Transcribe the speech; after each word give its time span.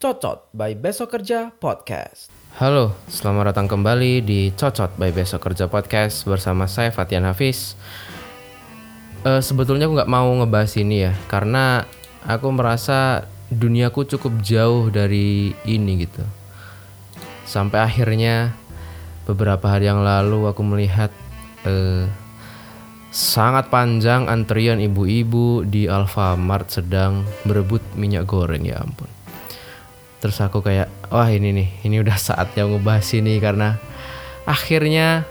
Cocot 0.00 0.48
by 0.56 0.72
Besok 0.72 1.12
Kerja 1.12 1.52
Podcast. 1.52 2.32
Halo, 2.56 2.96
selamat 3.04 3.52
datang 3.52 3.68
kembali 3.68 4.24
di 4.24 4.48
Cocot 4.56 4.96
by 4.96 5.12
Besok 5.12 5.44
Kerja 5.44 5.68
Podcast 5.68 6.24
bersama 6.24 6.64
saya 6.64 6.88
Fatian 6.88 7.28
Hafiz. 7.28 7.76
Eh, 9.28 9.44
sebetulnya 9.44 9.92
aku 9.92 10.00
nggak 10.00 10.08
mau 10.08 10.32
ngebahas 10.32 10.72
ini 10.80 11.04
ya, 11.04 11.12
karena 11.28 11.84
aku 12.24 12.48
merasa 12.48 13.28
duniaku 13.52 14.08
cukup 14.08 14.40
jauh 14.40 14.88
dari 14.88 15.52
ini 15.68 16.08
gitu. 16.08 16.24
Sampai 17.44 17.84
akhirnya 17.84 18.56
beberapa 19.28 19.68
hari 19.68 19.92
yang 19.92 20.00
lalu 20.00 20.48
aku 20.48 20.64
melihat 20.64 21.12
eh, 21.66 22.06
sangat 23.12 23.68
panjang 23.68 24.24
antrian 24.24 24.80
ibu-ibu 24.80 25.68
di 25.68 25.84
Alfamart 25.84 26.80
sedang 26.80 27.28
berebut 27.44 27.84
minyak 27.92 28.24
goreng 28.24 28.64
ya 28.64 28.80
ampun. 28.80 29.06
Terus 30.24 30.40
aku 30.40 30.64
kayak 30.64 30.88
wah 31.12 31.28
ini 31.28 31.52
nih, 31.52 31.68
ini 31.84 32.00
udah 32.00 32.16
saatnya 32.16 32.64
ngebahas 32.64 33.04
ini 33.12 33.36
karena 33.36 33.76
akhirnya 34.48 35.28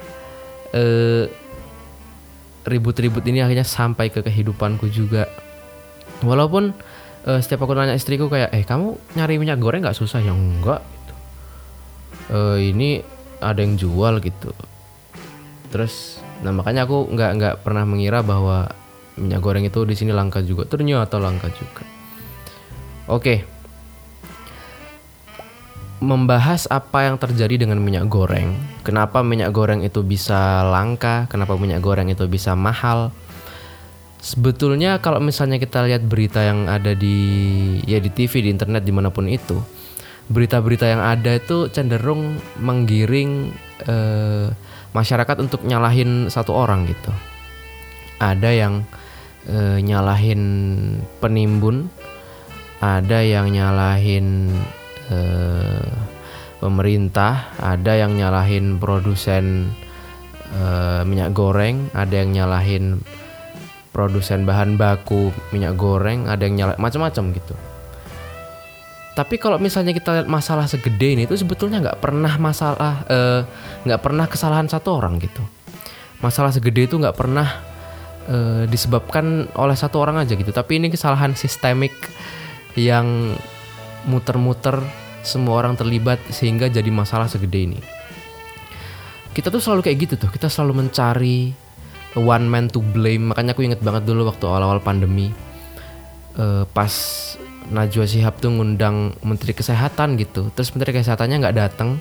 eh, 0.70 1.26
ribut-ribut 2.62 3.26
ini 3.26 3.42
akhirnya 3.42 3.66
sampai 3.66 4.14
ke 4.14 4.22
kehidupanku 4.22 4.86
juga. 4.86 5.26
Walaupun 6.22 6.70
eh, 7.26 7.40
setiap 7.42 7.66
aku 7.66 7.74
nanya 7.74 7.98
istriku 7.98 8.30
kayak 8.30 8.54
eh 8.54 8.62
kamu 8.62 8.94
nyari 9.18 9.42
minyak 9.42 9.58
goreng 9.58 9.82
nggak 9.82 9.98
susah 9.98 10.22
ya 10.22 10.30
enggak 10.30 10.86
gitu. 10.86 11.14
Eh, 12.30 12.58
ini 12.70 13.02
ada 13.42 13.58
yang 13.58 13.74
jual 13.74 14.22
gitu 14.22 14.54
terus 15.72 16.20
nah 16.44 16.52
makanya 16.52 16.84
aku 16.84 17.08
nggak 17.08 17.30
nggak 17.40 17.54
pernah 17.64 17.88
mengira 17.88 18.20
bahwa 18.20 18.68
minyak 19.16 19.40
goreng 19.44 19.64
itu 19.66 19.84
di 19.84 19.94
sini 19.96 20.12
langka 20.14 20.40
juga. 20.40 20.64
Ternyata 20.64 21.20
langka 21.20 21.52
juga. 21.52 21.84
Oke. 23.10 23.44
Membahas 26.02 26.66
apa 26.66 27.06
yang 27.06 27.16
terjadi 27.20 27.62
dengan 27.62 27.78
minyak 27.78 28.10
goreng. 28.10 28.58
Kenapa 28.82 29.22
minyak 29.22 29.54
goreng 29.54 29.86
itu 29.86 30.02
bisa 30.02 30.66
langka? 30.66 31.30
Kenapa 31.30 31.54
minyak 31.54 31.78
goreng 31.78 32.10
itu 32.10 32.26
bisa 32.26 32.58
mahal? 32.58 33.14
Sebetulnya 34.22 34.98
kalau 35.02 35.18
misalnya 35.18 35.58
kita 35.58 35.82
lihat 35.86 36.02
berita 36.06 36.42
yang 36.42 36.66
ada 36.70 36.94
di 36.94 37.18
ya 37.86 37.98
di 37.98 38.10
TV 38.10 38.42
di 38.42 38.50
internet 38.50 38.82
di 38.86 38.94
mana 38.94 39.10
pun 39.10 39.26
itu 39.26 39.58
berita-berita 40.30 40.86
yang 40.86 41.02
ada 41.02 41.34
itu 41.34 41.66
cenderung 41.74 42.38
menggiring 42.62 43.50
eh, 43.82 44.46
masyarakat 44.92 45.36
untuk 45.40 45.64
nyalahin 45.64 46.28
satu 46.28 46.52
orang 46.52 46.88
gitu. 46.88 47.12
Ada 48.20 48.50
yang 48.52 48.74
eh, 49.48 49.82
nyalahin 49.82 50.42
penimbun, 51.18 51.90
ada 52.78 53.18
yang 53.24 53.50
nyalahin 53.50 54.52
eh, 55.10 55.90
pemerintah, 56.62 57.50
ada 57.58 57.98
yang 57.98 58.14
nyalahin 58.14 58.78
produsen 58.78 59.74
eh, 60.54 61.02
minyak 61.02 61.34
goreng, 61.34 61.90
ada 61.96 62.22
yang 62.22 62.30
nyalahin 62.30 63.02
produsen 63.90 64.48
bahan 64.48 64.78
baku 64.78 65.34
minyak 65.50 65.74
goreng, 65.74 66.30
ada 66.30 66.46
yang 66.46 66.56
nyalahin 66.56 66.80
macam-macam 66.80 67.24
gitu. 67.34 67.54
Tapi 69.12 69.36
kalau 69.36 69.60
misalnya 69.60 69.92
kita 69.92 70.10
lihat 70.16 70.28
masalah 70.28 70.64
segede 70.64 71.12
ini 71.12 71.22
itu 71.28 71.36
sebetulnya 71.36 71.84
nggak 71.84 72.00
pernah 72.00 72.32
masalah 72.40 73.04
eh, 73.12 73.40
nggak 73.84 74.00
pernah 74.00 74.24
kesalahan 74.24 74.64
satu 74.72 74.96
orang 74.96 75.20
gitu. 75.20 75.44
Masalah 76.24 76.48
segede 76.48 76.88
itu 76.88 76.96
nggak 76.96 77.12
pernah 77.12 77.60
eh, 78.24 78.64
disebabkan 78.64 79.52
oleh 79.52 79.76
satu 79.76 80.00
orang 80.00 80.16
aja 80.24 80.32
gitu. 80.32 80.48
Tapi 80.48 80.80
ini 80.80 80.88
kesalahan 80.88 81.36
sistemik 81.36 81.92
yang 82.72 83.36
muter-muter 84.08 84.80
semua 85.20 85.60
orang 85.60 85.76
terlibat 85.76 86.18
sehingga 86.32 86.72
jadi 86.72 86.88
masalah 86.88 87.28
segede 87.28 87.68
ini. 87.68 87.78
Kita 89.36 89.52
tuh 89.52 89.60
selalu 89.60 89.92
kayak 89.92 89.98
gitu 90.08 90.14
tuh. 90.24 90.30
Kita 90.32 90.48
selalu 90.48 90.88
mencari 90.88 91.52
one 92.16 92.48
man 92.48 92.72
to 92.72 92.80
blame. 92.80 93.28
Makanya 93.28 93.52
aku 93.52 93.60
inget 93.60 93.84
banget 93.84 94.08
dulu 94.08 94.24
waktu 94.24 94.44
awal-awal 94.48 94.80
pandemi. 94.80 95.28
Eh, 96.32 96.64
pas 96.72 96.92
Najwa 97.72 98.04
Shihab 98.04 98.38
tuh 98.38 98.52
ngundang 98.52 99.16
Menteri 99.24 99.56
Kesehatan 99.56 100.20
gitu. 100.20 100.52
Terus 100.52 100.70
Menteri 100.76 101.00
Kesehatannya 101.00 101.36
nggak 101.42 101.56
datang. 101.56 101.98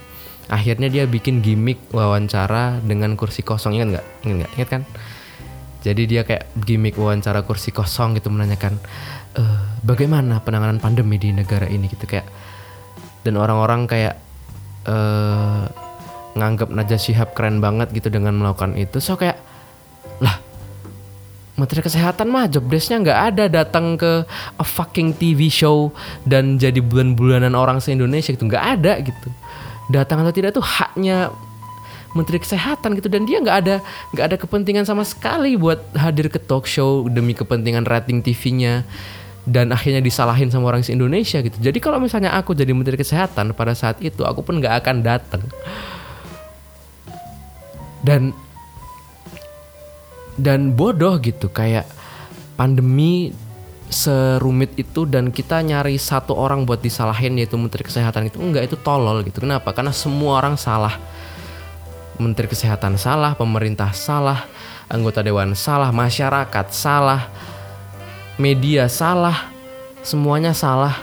Akhirnya 0.51 0.91
dia 0.91 1.07
bikin 1.07 1.39
gimmick 1.39 1.79
wawancara 1.95 2.83
dengan 2.83 3.15
kursi 3.15 3.39
kosong. 3.41 3.79
Ingat 3.79 3.87
nggak? 3.95 4.05
Ingat 4.27 4.35
nggak? 4.35 4.51
Ingat 4.59 4.69
kan? 4.69 4.81
Jadi 5.81 6.01
dia 6.05 6.21
kayak 6.21 6.51
gimmick 6.61 6.99
wawancara 6.99 7.41
kursi 7.41 7.73
kosong 7.73 8.13
gitu 8.13 8.29
menanyakan 8.29 8.77
e, 9.33 9.41
bagaimana 9.81 10.37
penanganan 10.45 10.77
pandemi 10.77 11.17
di 11.17 11.33
negara 11.33 11.65
ini 11.65 11.89
gitu 11.89 12.05
kayak 12.05 12.29
dan 13.25 13.33
orang-orang 13.33 13.89
kayak 13.89 14.21
eh 14.85 15.65
nganggap 16.37 16.69
Najwa 16.71 16.99
Shihab 17.01 17.33
keren 17.33 17.59
banget 17.59 17.91
gitu 17.91 18.13
dengan 18.13 18.37
melakukan 18.37 18.77
itu. 18.77 19.01
So 19.01 19.17
kayak 19.17 19.41
Menteri 21.61 21.85
Kesehatan 21.85 22.25
mah 22.33 22.49
job 22.49 22.65
desknya 22.65 22.97
nggak 22.97 23.19
ada 23.29 23.43
datang 23.45 23.93
ke 23.93 24.25
a 24.57 24.65
fucking 24.65 25.13
TV 25.13 25.45
show 25.53 25.93
dan 26.25 26.57
jadi 26.57 26.81
bulan-bulanan 26.81 27.53
orang 27.53 27.77
se-Indonesia 27.77 28.33
gitu. 28.33 28.49
Nggak 28.49 28.65
ada 28.81 28.97
gitu. 29.05 29.29
Datang 29.93 30.25
atau 30.25 30.33
tidak 30.33 30.57
tuh 30.57 30.65
haknya 30.65 31.29
Menteri 32.17 32.41
Kesehatan 32.41 32.97
gitu. 32.97 33.13
Dan 33.13 33.29
dia 33.29 33.37
nggak 33.37 33.57
ada 33.61 33.75
nggak 34.17 34.25
ada 34.25 34.37
kepentingan 34.41 34.89
sama 34.89 35.05
sekali 35.05 35.53
buat 35.53 35.77
hadir 35.93 36.33
ke 36.33 36.41
talk 36.41 36.65
show 36.65 37.05
demi 37.05 37.37
kepentingan 37.37 37.85
rating 37.85 38.25
TV-nya 38.25 38.81
dan 39.45 39.73
akhirnya 39.73 40.01
disalahin 40.01 40.49
sama 40.49 40.73
orang 40.73 40.81
se-Indonesia 40.81 41.41
gitu. 41.45 41.57
Jadi 41.61 41.77
kalau 41.77 42.01
misalnya 42.01 42.33
aku 42.33 42.57
jadi 42.57 42.73
Menteri 42.73 42.97
Kesehatan 42.97 43.53
pada 43.53 43.77
saat 43.77 44.01
itu 44.01 44.25
aku 44.25 44.41
pun 44.41 44.57
nggak 44.57 44.81
akan 44.81 45.05
datang. 45.05 45.45
Dan 48.01 48.33
dan 50.39 50.75
bodoh 50.75 51.19
gitu 51.19 51.51
kayak 51.51 51.87
pandemi 52.55 53.33
serumit 53.91 54.71
itu 54.79 55.03
dan 55.03 55.35
kita 55.35 55.59
nyari 55.59 55.99
satu 55.99 56.31
orang 56.31 56.63
buat 56.63 56.79
disalahin 56.79 57.35
yaitu 57.35 57.59
Menteri 57.59 57.83
Kesehatan 57.83 58.31
itu 58.31 58.39
enggak 58.39 58.71
itu 58.71 58.79
tolol 58.79 59.19
gitu. 59.27 59.43
Kenapa? 59.43 59.75
Karena 59.75 59.91
semua 59.91 60.39
orang 60.39 60.55
salah. 60.55 60.95
Menteri 62.15 62.47
Kesehatan 62.47 62.95
salah, 62.95 63.35
pemerintah 63.35 63.91
salah, 63.91 64.47
anggota 64.87 65.19
dewan 65.25 65.57
salah, 65.57 65.89
masyarakat 65.91 66.67
salah, 66.71 67.27
media 68.39 68.87
salah, 68.87 69.51
semuanya 70.05 70.55
salah 70.55 70.95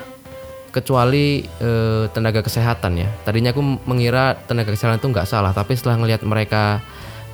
kecuali 0.71 1.43
eh, 1.45 2.05
tenaga 2.15 2.41
kesehatan 2.41 3.03
ya. 3.03 3.09
Tadinya 3.27 3.51
aku 3.51 3.61
mengira 3.85 4.39
tenaga 4.47 4.73
kesehatan 4.73 5.03
itu 5.03 5.11
nggak 5.11 5.29
salah, 5.29 5.51
tapi 5.53 5.75
setelah 5.75 5.99
ngelihat 6.01 6.23
mereka 6.23 6.81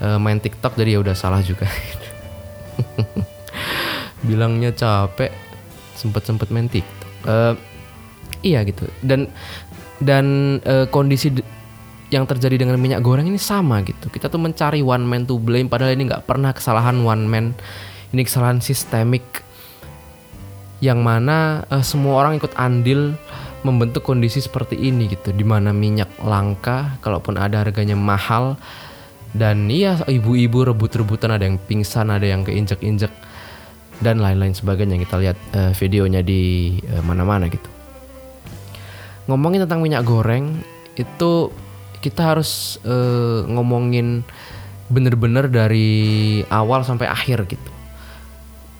eh, 0.00 0.18
main 0.18 0.38
TikTok 0.40 0.74
jadi 0.74 0.98
ya 0.98 1.00
udah 1.02 1.14
salah 1.14 1.44
juga. 1.44 1.68
Bilangnya 4.26 4.72
capek, 4.72 5.30
sempet-sempet 5.94 6.48
main 6.50 6.66
TikTok. 6.66 7.10
Eh, 7.28 7.54
iya 8.42 8.64
gitu. 8.64 8.88
Dan 9.04 9.30
dan 10.02 10.58
eh, 10.64 10.86
kondisi 10.90 11.30
yang 12.12 12.30
terjadi 12.30 12.62
dengan 12.62 12.78
minyak 12.78 13.02
goreng 13.02 13.26
ini 13.26 13.40
sama 13.40 13.82
gitu. 13.82 14.10
Kita 14.10 14.30
tuh 14.30 14.38
mencari 14.38 14.84
one 14.84 15.02
man 15.02 15.26
to 15.26 15.40
blame 15.40 15.66
padahal 15.66 15.94
ini 15.96 16.06
nggak 16.06 16.26
pernah 16.26 16.54
kesalahan 16.54 17.00
one 17.02 17.24
man. 17.26 17.46
Ini 18.14 18.22
kesalahan 18.22 18.62
sistemik 18.62 19.42
yang 20.84 21.00
mana 21.00 21.64
eh, 21.72 21.84
semua 21.84 22.20
orang 22.20 22.36
ikut 22.36 22.52
andil 22.60 23.16
membentuk 23.64 24.04
kondisi 24.04 24.44
seperti 24.44 24.76
ini 24.76 25.08
gitu 25.08 25.32
di 25.32 25.40
mana 25.40 25.72
minyak 25.72 26.20
langka 26.20 27.00
kalaupun 27.00 27.40
ada 27.40 27.64
harganya 27.64 27.96
mahal 27.96 28.60
dan 29.34 29.66
iya 29.66 29.98
ibu-ibu 30.06 30.70
rebut-rebutan 30.70 31.34
ada 31.34 31.44
yang 31.50 31.58
pingsan 31.58 32.06
ada 32.06 32.22
yang 32.22 32.46
keinjek-injek 32.46 33.10
dan 33.98 34.22
lain-lain 34.22 34.54
sebagainya. 34.54 34.94
Kita 35.02 35.18
lihat 35.18 35.38
eh, 35.54 35.72
videonya 35.74 36.22
di 36.22 36.74
eh, 36.78 37.02
mana-mana 37.02 37.50
gitu. 37.50 37.66
Ngomongin 39.26 39.66
tentang 39.66 39.82
minyak 39.82 40.06
goreng 40.06 40.62
itu 40.94 41.50
kita 41.98 42.34
harus 42.34 42.78
eh, 42.86 43.42
ngomongin 43.50 44.22
bener-bener 44.86 45.50
dari 45.50 46.40
awal 46.46 46.86
sampai 46.86 47.10
akhir 47.10 47.50
gitu. 47.50 47.70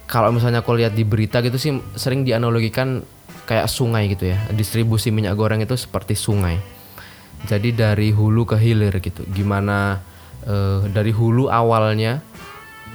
Kalau 0.06 0.30
misalnya 0.30 0.62
aku 0.62 0.78
lihat 0.78 0.94
di 0.94 1.02
berita 1.02 1.42
gitu 1.42 1.58
sih 1.58 1.74
sering 1.98 2.22
dianalogikan 2.22 3.02
kayak 3.50 3.66
sungai 3.66 4.06
gitu 4.06 4.30
ya. 4.30 4.38
Distribusi 4.54 5.10
minyak 5.10 5.34
goreng 5.34 5.58
itu 5.66 5.74
seperti 5.74 6.14
sungai. 6.14 6.62
Jadi 7.44 7.74
dari 7.74 8.14
hulu 8.14 8.46
ke 8.46 8.56
hilir 8.56 8.94
gitu. 9.02 9.26
Gimana 9.34 9.98
eh, 10.44 10.80
dari 10.92 11.10
hulu 11.10 11.48
awalnya 11.50 12.20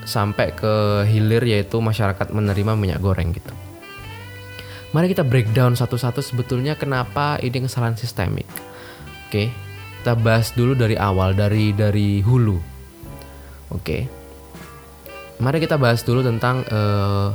sampai 0.06 0.56
ke 0.56 1.06
hilir 1.06 1.44
yaitu 1.46 1.78
masyarakat 1.78 2.34
menerima 2.34 2.74
minyak 2.74 3.02
goreng 3.04 3.36
gitu 3.36 3.54
mari 4.96 5.12
kita 5.12 5.22
breakdown 5.22 5.78
satu-satu 5.78 6.24
sebetulnya 6.24 6.74
kenapa 6.74 7.38
ini 7.42 7.66
kesalahan 7.66 8.00
sistemik 8.00 8.50
oke 9.30 9.50
kita 10.02 10.14
bahas 10.16 10.56
dulu 10.56 10.74
dari 10.74 10.96
awal 10.96 11.36
dari 11.36 11.76
dari 11.76 12.24
hulu 12.24 12.80
Oke. 13.70 14.10
Mari 15.40 15.62
kita 15.62 15.80
bahas 15.80 16.02
dulu 16.04 16.26
tentang 16.26 16.66
eh, 16.68 17.30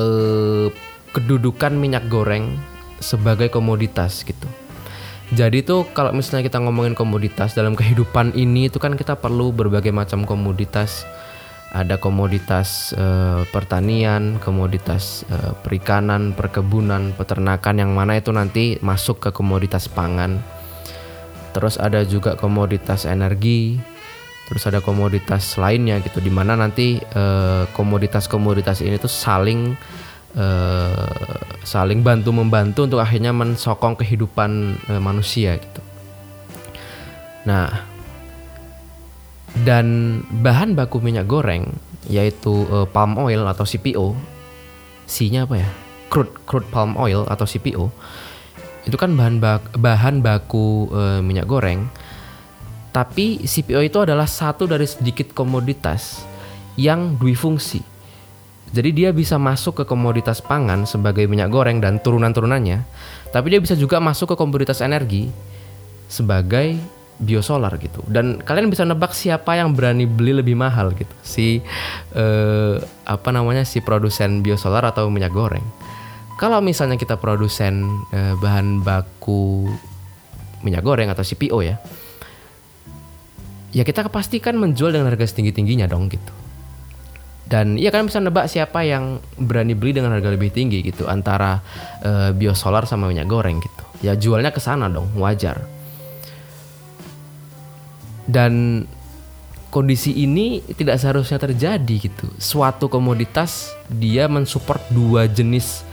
eh, 0.00 0.66
kedudukan 1.12 1.72
minyak 1.76 2.08
goreng 2.10 2.56
sebagai 2.98 3.52
komoditas 3.52 4.26
gitu. 4.26 4.48
Jadi 5.28 5.60
tuh 5.60 5.84
kalau 5.92 6.16
misalnya 6.16 6.48
kita 6.48 6.56
ngomongin 6.56 6.96
komoditas 6.96 7.52
dalam 7.52 7.76
kehidupan 7.76 8.32
ini 8.32 8.72
itu 8.72 8.80
kan 8.80 8.96
kita 8.96 9.12
perlu 9.20 9.52
berbagai 9.52 9.92
macam 9.92 10.24
komoditas. 10.24 11.04
Ada 11.68 12.00
komoditas 12.00 12.96
eh, 12.96 13.44
pertanian, 13.52 14.40
komoditas 14.40 15.28
eh, 15.28 15.52
perikanan, 15.60 16.32
perkebunan, 16.32 17.12
peternakan 17.12 17.76
yang 17.76 17.92
mana 17.92 18.16
itu 18.16 18.32
nanti 18.32 18.80
masuk 18.80 19.20
ke 19.20 19.30
komoditas 19.36 19.84
pangan. 19.84 20.40
Terus 21.52 21.76
ada 21.76 22.08
juga 22.08 22.32
komoditas 22.40 23.04
energi, 23.04 23.76
terus 24.48 24.64
ada 24.64 24.80
komoditas 24.80 25.60
lainnya 25.60 26.00
gitu 26.00 26.24
di 26.24 26.32
mana 26.32 26.56
nanti 26.56 26.96
eh, 27.04 27.68
komoditas-komoditas 27.76 28.80
ini 28.80 28.96
tuh 28.96 29.12
saling 29.12 29.76
eh, 30.36 31.38
saling 31.64 32.04
bantu 32.04 32.32
membantu 32.32 32.84
untuk 32.84 33.00
akhirnya 33.00 33.32
mensokong 33.32 33.96
kehidupan 33.96 34.76
eh, 34.88 35.00
manusia 35.00 35.56
gitu. 35.56 35.80
Nah, 37.48 37.84
dan 39.64 40.20
bahan 40.44 40.76
baku 40.76 41.00
minyak 41.00 41.24
goreng 41.24 41.72
yaitu 42.08 42.64
eh, 42.68 42.86
palm 42.88 43.16
oil 43.16 43.44
atau 43.48 43.64
CPO, 43.64 44.16
C-nya 45.08 45.48
apa 45.48 45.56
ya? 45.60 45.70
Crude 46.08 46.32
crude 46.48 46.68
palm 46.72 46.96
oil 46.96 47.24
atau 47.28 47.44
CPO. 47.44 47.92
Itu 48.88 48.96
kan 48.96 49.12
bahan 49.12 49.40
bak- 49.40 49.76
bahan 49.76 50.24
baku 50.24 50.88
eh, 50.92 51.20
minyak 51.20 51.48
goreng. 51.48 51.88
Tapi 52.88 53.44
CPO 53.44 53.84
itu 53.84 53.98
adalah 54.00 54.24
satu 54.24 54.64
dari 54.64 54.88
sedikit 54.88 55.36
komoditas 55.36 56.24
yang 56.80 57.20
dwifungsi. 57.20 57.97
Jadi 58.68 58.90
dia 58.92 59.10
bisa 59.16 59.40
masuk 59.40 59.82
ke 59.82 59.84
komoditas 59.88 60.44
pangan 60.44 60.84
sebagai 60.84 61.24
minyak 61.24 61.48
goreng 61.48 61.80
dan 61.80 61.96
turunan-turunannya, 62.00 62.84
tapi 63.32 63.56
dia 63.56 63.60
bisa 63.60 63.72
juga 63.72 63.96
masuk 64.00 64.32
ke 64.32 64.36
komoditas 64.36 64.84
energi 64.84 65.32
sebagai 66.08 66.76
biosolar 67.18 67.74
gitu. 67.82 68.04
Dan 68.06 68.38
kalian 68.40 68.70
bisa 68.70 68.86
nebak 68.86 69.12
siapa 69.12 69.58
yang 69.58 69.74
berani 69.74 70.06
beli 70.06 70.36
lebih 70.36 70.54
mahal 70.54 70.94
gitu. 70.94 71.10
Si 71.24 71.64
eh, 72.14 72.74
apa 73.04 73.28
namanya 73.34 73.66
si 73.66 73.82
produsen 73.82 74.40
biosolar 74.40 74.86
atau 74.86 75.10
minyak 75.10 75.34
goreng. 75.34 75.64
Kalau 76.38 76.62
misalnya 76.62 76.94
kita 76.94 77.18
produsen 77.18 77.82
eh, 78.14 78.34
bahan 78.38 78.86
baku 78.86 79.66
minyak 80.62 80.86
goreng 80.86 81.10
atau 81.10 81.26
CPO 81.26 81.58
ya, 81.62 81.76
ya 83.74 83.82
kita 83.82 84.06
pastikan 84.08 84.54
menjual 84.58 84.94
dengan 84.94 85.10
harga 85.10 85.26
setinggi 85.26 85.52
tingginya 85.54 85.90
dong 85.90 86.06
gitu. 86.10 86.47
Dan 87.48 87.80
iya 87.80 87.88
kan 87.88 88.04
bisa 88.04 88.20
nebak 88.20 88.44
siapa 88.44 88.84
yang 88.84 89.24
berani 89.40 89.72
beli 89.72 89.96
dengan 89.96 90.12
harga 90.12 90.28
lebih 90.28 90.52
tinggi 90.52 90.84
gitu 90.84 91.08
antara 91.08 91.64
eh, 92.04 92.30
biosolar 92.36 92.84
sama 92.84 93.08
minyak 93.08 93.24
goreng 93.24 93.56
gitu. 93.56 93.82
Ya 94.04 94.12
jualnya 94.12 94.52
ke 94.52 94.60
sana 94.60 94.84
dong, 94.92 95.08
wajar. 95.16 95.64
Dan 98.28 98.84
kondisi 99.72 100.12
ini 100.12 100.60
tidak 100.76 101.00
seharusnya 101.00 101.40
terjadi 101.40 102.12
gitu. 102.12 102.28
Suatu 102.36 102.92
komoditas 102.92 103.72
dia 103.88 104.28
mensupport 104.28 104.84
dua 104.92 105.24
jenis 105.24 105.88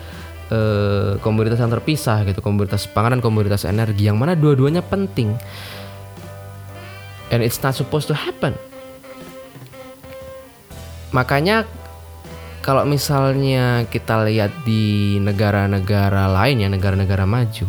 eh, 0.52 1.16
komoditas 1.24 1.64
yang 1.64 1.72
terpisah 1.72 2.28
gitu, 2.28 2.44
komoditas 2.44 2.84
pangan 2.92 3.16
dan 3.16 3.22
komoditas 3.24 3.64
energi 3.64 4.12
yang 4.12 4.20
mana 4.20 4.36
dua-duanya 4.36 4.84
penting. 4.84 5.32
And 7.32 7.40
it's 7.40 7.64
not 7.64 7.80
supposed 7.80 8.12
to 8.12 8.16
happen. 8.16 8.60
Makanya 11.14 11.68
kalau 12.66 12.82
misalnya 12.82 13.86
kita 13.86 14.26
lihat 14.26 14.66
di 14.66 15.18
negara-negara 15.22 16.26
lain 16.26 16.66
ya, 16.66 16.70
negara-negara 16.72 17.30
maju, 17.30 17.68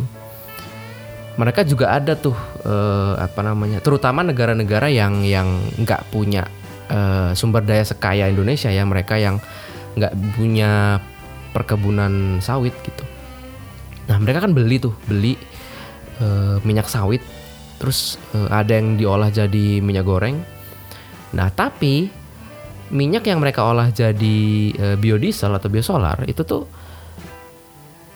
mereka 1.37 1.69
juga 1.69 1.93
ada 1.93 2.17
tuh 2.17 2.33
eh, 2.65 3.15
apa 3.21 3.45
namanya, 3.45 3.85
terutama 3.85 4.25
negara-negara 4.25 4.89
yang 4.89 5.21
yang 5.21 5.61
nggak 5.77 6.09
punya 6.09 6.49
eh, 6.89 7.37
sumber 7.37 7.61
daya 7.61 7.85
sekaya 7.85 8.33
Indonesia 8.33 8.73
ya, 8.73 8.89
mereka 8.89 9.21
yang 9.21 9.37
nggak 10.01 10.17
punya 10.33 10.97
perkebunan 11.53 12.41
sawit 12.41 12.73
gitu. 12.81 13.05
Nah 14.09 14.17
mereka 14.17 14.49
kan 14.49 14.57
beli 14.57 14.81
tuh, 14.81 14.97
beli 15.05 15.37
eh, 16.25 16.57
minyak 16.65 16.89
sawit, 16.89 17.21
terus 17.77 18.17
eh, 18.33 18.49
ada 18.49 18.81
yang 18.81 18.97
diolah 18.97 19.29
jadi 19.29 19.85
minyak 19.85 20.09
goreng. 20.09 20.41
Nah 21.37 21.53
tapi 21.53 22.09
minyak 22.91 23.27
yang 23.27 23.43
mereka 23.43 23.67
olah 23.67 23.91
jadi 23.91 24.39
eh, 24.75 24.97
biodiesel 24.99 25.51
atau 25.51 25.69
biosolar 25.71 26.23
itu 26.31 26.43
tuh 26.47 26.67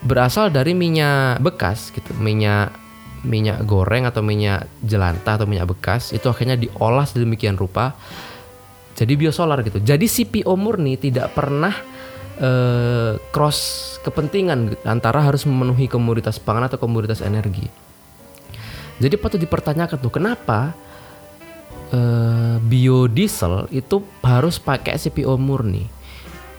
berasal 0.00 0.48
dari 0.48 0.72
minyak 0.72 1.44
bekas 1.44 1.92
gitu, 1.92 2.16
minyak 2.16 2.72
minyak 3.20 3.60
goreng 3.68 4.08
atau 4.08 4.24
minyak 4.24 4.64
jelantah 4.80 5.36
atau 5.36 5.44
minyak 5.44 5.68
bekas 5.68 6.16
itu 6.16 6.24
akhirnya 6.24 6.56
diolah 6.56 7.04
sedemikian 7.04 7.52
rupa 7.60 7.92
jadi 8.96 9.16
biosolar 9.16 9.64
gitu. 9.64 9.80
Jadi 9.80 10.04
CPO 10.04 10.52
murni 10.60 10.96
tidak 11.00 11.32
pernah 11.32 11.72
eh, 12.40 13.16
cross 13.32 13.58
kepentingan 14.04 14.58
gitu, 14.76 14.84
antara 14.88 15.24
harus 15.24 15.44
memenuhi 15.44 15.88
komoditas 15.88 16.40
pangan 16.40 16.68
atau 16.68 16.80
komoditas 16.80 17.20
energi. 17.20 17.68
Jadi 19.00 19.16
patut 19.16 19.40
dipertanyakan 19.40 19.96
tuh 19.96 20.12
kenapa 20.12 20.76
eh, 21.90 22.56
biodiesel 22.62 23.70
itu 23.74 24.02
harus 24.22 24.58
pakai 24.62 24.96
CPO 24.96 25.34
murni 25.36 25.86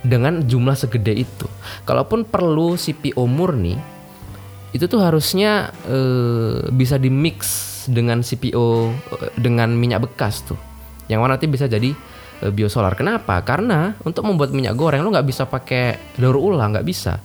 dengan 0.01 0.41
jumlah 0.41 0.73
segede 0.73 1.13
itu. 1.13 1.47
Kalaupun 1.85 2.25
perlu 2.25 2.73
CPO 2.73 3.23
murni, 3.29 3.77
itu 4.71 4.85
tuh 4.87 5.01
harusnya 5.01 5.71
eh, 5.87 6.67
bisa 6.73 6.97
di 6.97 7.09
mix 7.11 7.69
dengan 7.87 8.21
CPO 8.25 8.67
eh, 8.91 9.31
dengan 9.37 9.73
minyak 9.73 10.11
bekas 10.11 10.45
tuh, 10.45 10.59
yang 11.07 11.21
mana 11.21 11.37
nanti 11.37 11.47
bisa 11.47 11.69
jadi 11.69 11.93
eh, 12.41 12.51
biosolar. 12.51 12.97
Kenapa? 12.97 13.39
Karena 13.45 13.93
untuk 14.03 14.25
membuat 14.25 14.51
minyak 14.51 14.75
goreng 14.75 15.05
lo 15.05 15.13
nggak 15.13 15.27
bisa 15.27 15.45
pakai 15.45 16.17
daur 16.17 16.37
ulang, 16.37 16.73
nggak 16.75 16.87
bisa. 16.87 17.21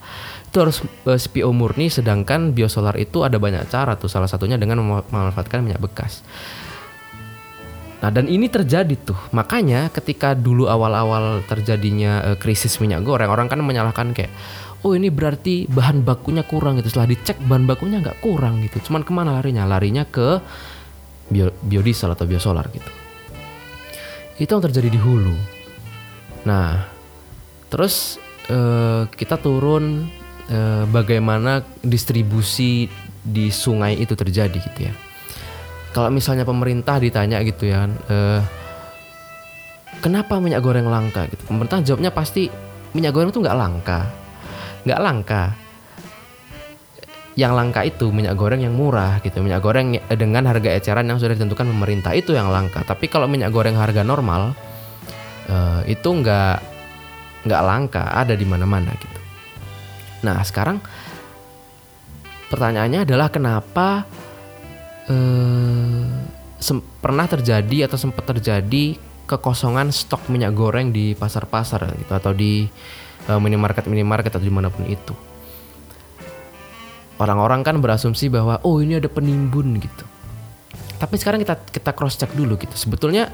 Itu 0.47 0.63
harus 0.63 0.79
eh, 1.09 1.19
CPO 1.19 1.49
murni, 1.51 1.89
sedangkan 1.89 2.53
biosolar 2.53 2.95
itu 3.01 3.25
ada 3.25 3.41
banyak 3.41 3.67
cara 3.67 3.97
tuh. 3.97 4.07
Salah 4.07 4.29
satunya 4.29 4.55
dengan 4.55 4.79
mem- 4.85 5.07
memanfaatkan 5.09 5.65
minyak 5.65 5.81
bekas. 5.81 6.21
Nah 7.97 8.09
dan 8.13 8.29
ini 8.29 8.45
terjadi 8.45 8.93
tuh. 9.01 9.17
Makanya 9.33 9.89
ketika 9.89 10.37
dulu 10.37 10.69
awal-awal 10.69 11.41
terjadinya 11.49 12.33
eh, 12.33 12.37
krisis 12.37 12.77
minyak 12.77 13.01
goreng 13.01 13.29
orang 13.29 13.49
kan 13.49 13.57
menyalahkan 13.61 14.13
kayak 14.13 14.29
oh 14.85 14.93
ini 14.93 15.09
berarti 15.09 15.65
bahan 15.65 16.05
bakunya 16.05 16.45
kurang 16.45 16.77
gitu. 16.77 16.93
Setelah 16.93 17.09
dicek 17.09 17.41
bahan 17.41 17.65
bakunya 17.65 17.97
nggak 18.01 18.21
kurang 18.21 18.61
gitu. 18.61 18.77
Cuman 18.89 19.01
ke 19.01 19.11
mana 19.13 19.41
larinya? 19.41 19.65
Larinya 19.65 20.05
ke 20.05 20.37
bio, 21.33 21.49
biodiesel 21.65 22.13
atau 22.13 22.29
biosolar 22.29 22.69
gitu. 22.69 22.91
Itu 24.37 24.49
yang 24.53 24.63
terjadi 24.69 24.93
di 24.93 24.99
hulu. 25.01 25.37
Nah 26.45 26.85
terus 27.73 28.21
eh, 28.45 29.09
kita 29.09 29.41
turun 29.41 30.05
eh, 30.53 30.85
bagaimana 30.85 31.65
distribusi 31.81 32.85
di 33.27 33.51
sungai 33.51 33.99
itu 33.99 34.15
terjadi 34.15 34.55
gitu 34.55 34.79
ya 34.87 35.06
kalau 35.95 36.09
misalnya 36.11 36.43
pemerintah 36.43 36.99
ditanya 36.99 37.39
gitu 37.43 37.69
ya 37.69 37.87
eh, 37.87 38.41
kenapa 39.99 40.37
minyak 40.37 40.61
goreng 40.61 40.87
langka 40.87 41.25
gitu? 41.29 41.43
Pemerintah 41.49 41.81
jawabnya 41.83 42.11
pasti 42.13 42.49
minyak 42.93 43.13
goreng 43.13 43.29
itu 43.33 43.41
nggak 43.41 43.57
langka. 43.57 43.99
Nggak 44.85 45.01
langka. 45.01 45.43
Yang 47.37 47.53
langka 47.53 47.81
itu 47.85 48.09
minyak 48.09 48.33
goreng 48.33 48.65
yang 48.65 48.73
murah 48.73 49.21
gitu. 49.21 49.41
Minyak 49.45 49.61
goreng 49.61 49.93
dengan 50.09 50.49
harga 50.49 50.73
eceran 50.73 51.05
yang 51.05 51.21
sudah 51.21 51.37
ditentukan 51.37 51.69
pemerintah 51.69 52.13
itu 52.17 52.33
yang 52.33 52.49
langka. 52.49 52.81
Tapi 52.81 53.05
kalau 53.09 53.29
minyak 53.29 53.53
goreng 53.53 53.77
harga 53.77 54.01
normal 54.01 54.53
eh, 55.49 55.93
itu 55.93 56.09
nggak 56.09 56.57
nggak 57.47 57.61
langka 57.63 58.03
ada 58.11 58.33
di 58.33 58.45
mana-mana 58.45 58.91
gitu. 58.97 59.19
Nah 60.25 60.41
sekarang 60.41 60.81
pertanyaannya 62.49 63.05
adalah 63.05 63.29
kenapa 63.29 64.07
eh, 65.07 66.03
pernah 66.99 67.25
terjadi 67.29 67.87
atau 67.87 67.97
sempat 67.99 68.27
terjadi 68.27 68.99
kekosongan 69.27 69.91
stok 69.91 70.31
minyak 70.31 70.55
goreng 70.55 70.95
di 70.95 71.11
pasar-pasar 71.13 71.99
gitu 71.99 72.11
atau 72.15 72.31
di 72.31 72.65
eh, 73.27 73.39
minimarket 73.39 73.85
minimarket 73.91 74.31
atau 74.31 74.43
di 74.43 74.53
mana 74.53 74.71
pun 74.71 74.87
itu. 74.87 75.13
Orang-orang 77.17 77.65
kan 77.65 77.81
berasumsi 77.81 78.29
bahwa 78.29 78.61
oh 78.61 78.77
ini 78.77 79.01
ada 79.01 79.09
penimbun 79.09 79.81
gitu. 79.81 80.05
Tapi 80.97 81.17
sekarang 81.17 81.41
kita 81.41 81.57
kita 81.69 81.91
cross 81.93 82.17
check 82.17 82.29
dulu 82.33 82.57
gitu. 82.61 82.73
Sebetulnya 82.77 83.29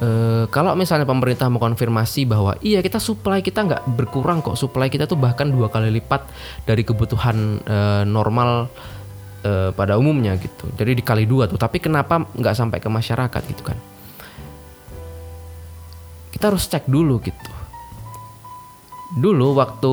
eh, 0.00 0.44
kalau 0.52 0.76
misalnya 0.76 1.08
pemerintah 1.08 1.48
mau 1.48 1.60
konfirmasi 1.60 2.28
bahwa 2.28 2.54
iya 2.60 2.84
kita 2.84 3.00
supply 3.00 3.40
kita 3.40 3.64
nggak 3.64 3.82
berkurang 3.96 4.44
kok 4.44 4.56
supply 4.56 4.92
kita 4.92 5.08
tuh 5.08 5.16
bahkan 5.16 5.48
dua 5.48 5.72
kali 5.72 5.88
lipat 5.96 6.28
dari 6.68 6.84
kebutuhan 6.84 7.60
eh, 7.64 8.02
normal 8.04 8.68
eh, 9.44 9.70
pada 9.74 9.98
umumnya 10.00 10.38
gitu. 10.40 10.70
Jadi 10.76 11.02
dikali 11.02 11.24
dua 11.28 11.50
tuh. 11.50 11.58
Tapi 11.60 11.82
kenapa 11.82 12.24
nggak 12.24 12.54
sampai 12.56 12.78
ke 12.80 12.88
masyarakat 12.88 13.42
gitu 13.50 13.62
kan? 13.66 13.78
Kita 16.32 16.52
harus 16.52 16.68
cek 16.68 16.84
dulu 16.88 17.16
gitu. 17.24 17.52
Dulu 19.16 19.56
waktu 19.56 19.92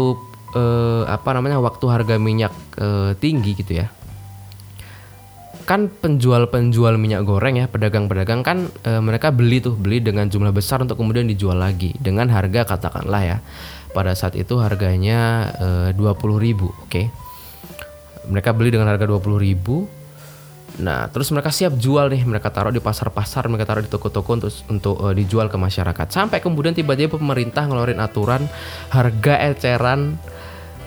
eh, 0.54 1.04
apa 1.10 1.30
namanya 1.36 1.60
waktu 1.60 1.86
harga 1.90 2.16
minyak 2.22 2.54
eh, 2.78 3.12
tinggi 3.18 3.52
gitu 3.58 3.84
ya. 3.84 3.88
Kan 5.64 5.88
penjual-penjual 5.88 7.00
minyak 7.00 7.24
goreng 7.24 7.56
ya, 7.56 7.72
pedagang-pedagang 7.72 8.44
kan 8.44 8.68
eh, 8.84 9.00
mereka 9.00 9.32
beli 9.32 9.64
tuh, 9.64 9.80
beli 9.80 10.04
dengan 10.04 10.28
jumlah 10.28 10.52
besar 10.52 10.84
untuk 10.84 11.00
kemudian 11.00 11.24
dijual 11.24 11.56
lagi 11.56 11.96
dengan 11.98 12.28
harga 12.28 12.68
katakanlah 12.68 13.24
ya. 13.24 13.38
Pada 13.94 14.18
saat 14.18 14.34
itu 14.36 14.58
harganya 14.60 15.54
eh, 15.56 15.90
20.000, 15.96 16.04
oke. 16.68 17.04
Mereka 18.30 18.56
beli 18.56 18.72
dengan 18.72 18.88
harga 18.88 19.04
20.000 19.08 20.04
Nah, 20.74 21.06
terus 21.14 21.30
mereka 21.30 21.54
siap 21.54 21.78
jual 21.78 22.10
nih, 22.10 22.26
mereka 22.26 22.50
taruh 22.50 22.74
di 22.74 22.82
pasar-pasar, 22.82 23.46
mereka 23.46 23.70
taruh 23.70 23.86
di 23.86 23.92
toko-toko 23.94 24.42
untuk 24.42 24.50
untuk 24.74 24.96
eh, 25.06 25.14
dijual 25.22 25.46
ke 25.46 25.58
masyarakat. 25.60 26.08
Sampai 26.10 26.42
kemudian 26.42 26.74
tiba-tiba 26.74 27.14
pemerintah 27.22 27.70
ngeluarin 27.70 28.02
aturan 28.02 28.50
harga 28.90 29.54
eceran 29.54 30.18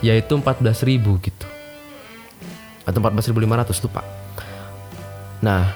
yaitu 0.02 0.34
14.000 0.42 1.06
gitu. 1.22 1.46
Atau 2.82 2.98
14.500 2.98 3.86
lupa. 3.86 4.02
Nah, 5.38 5.70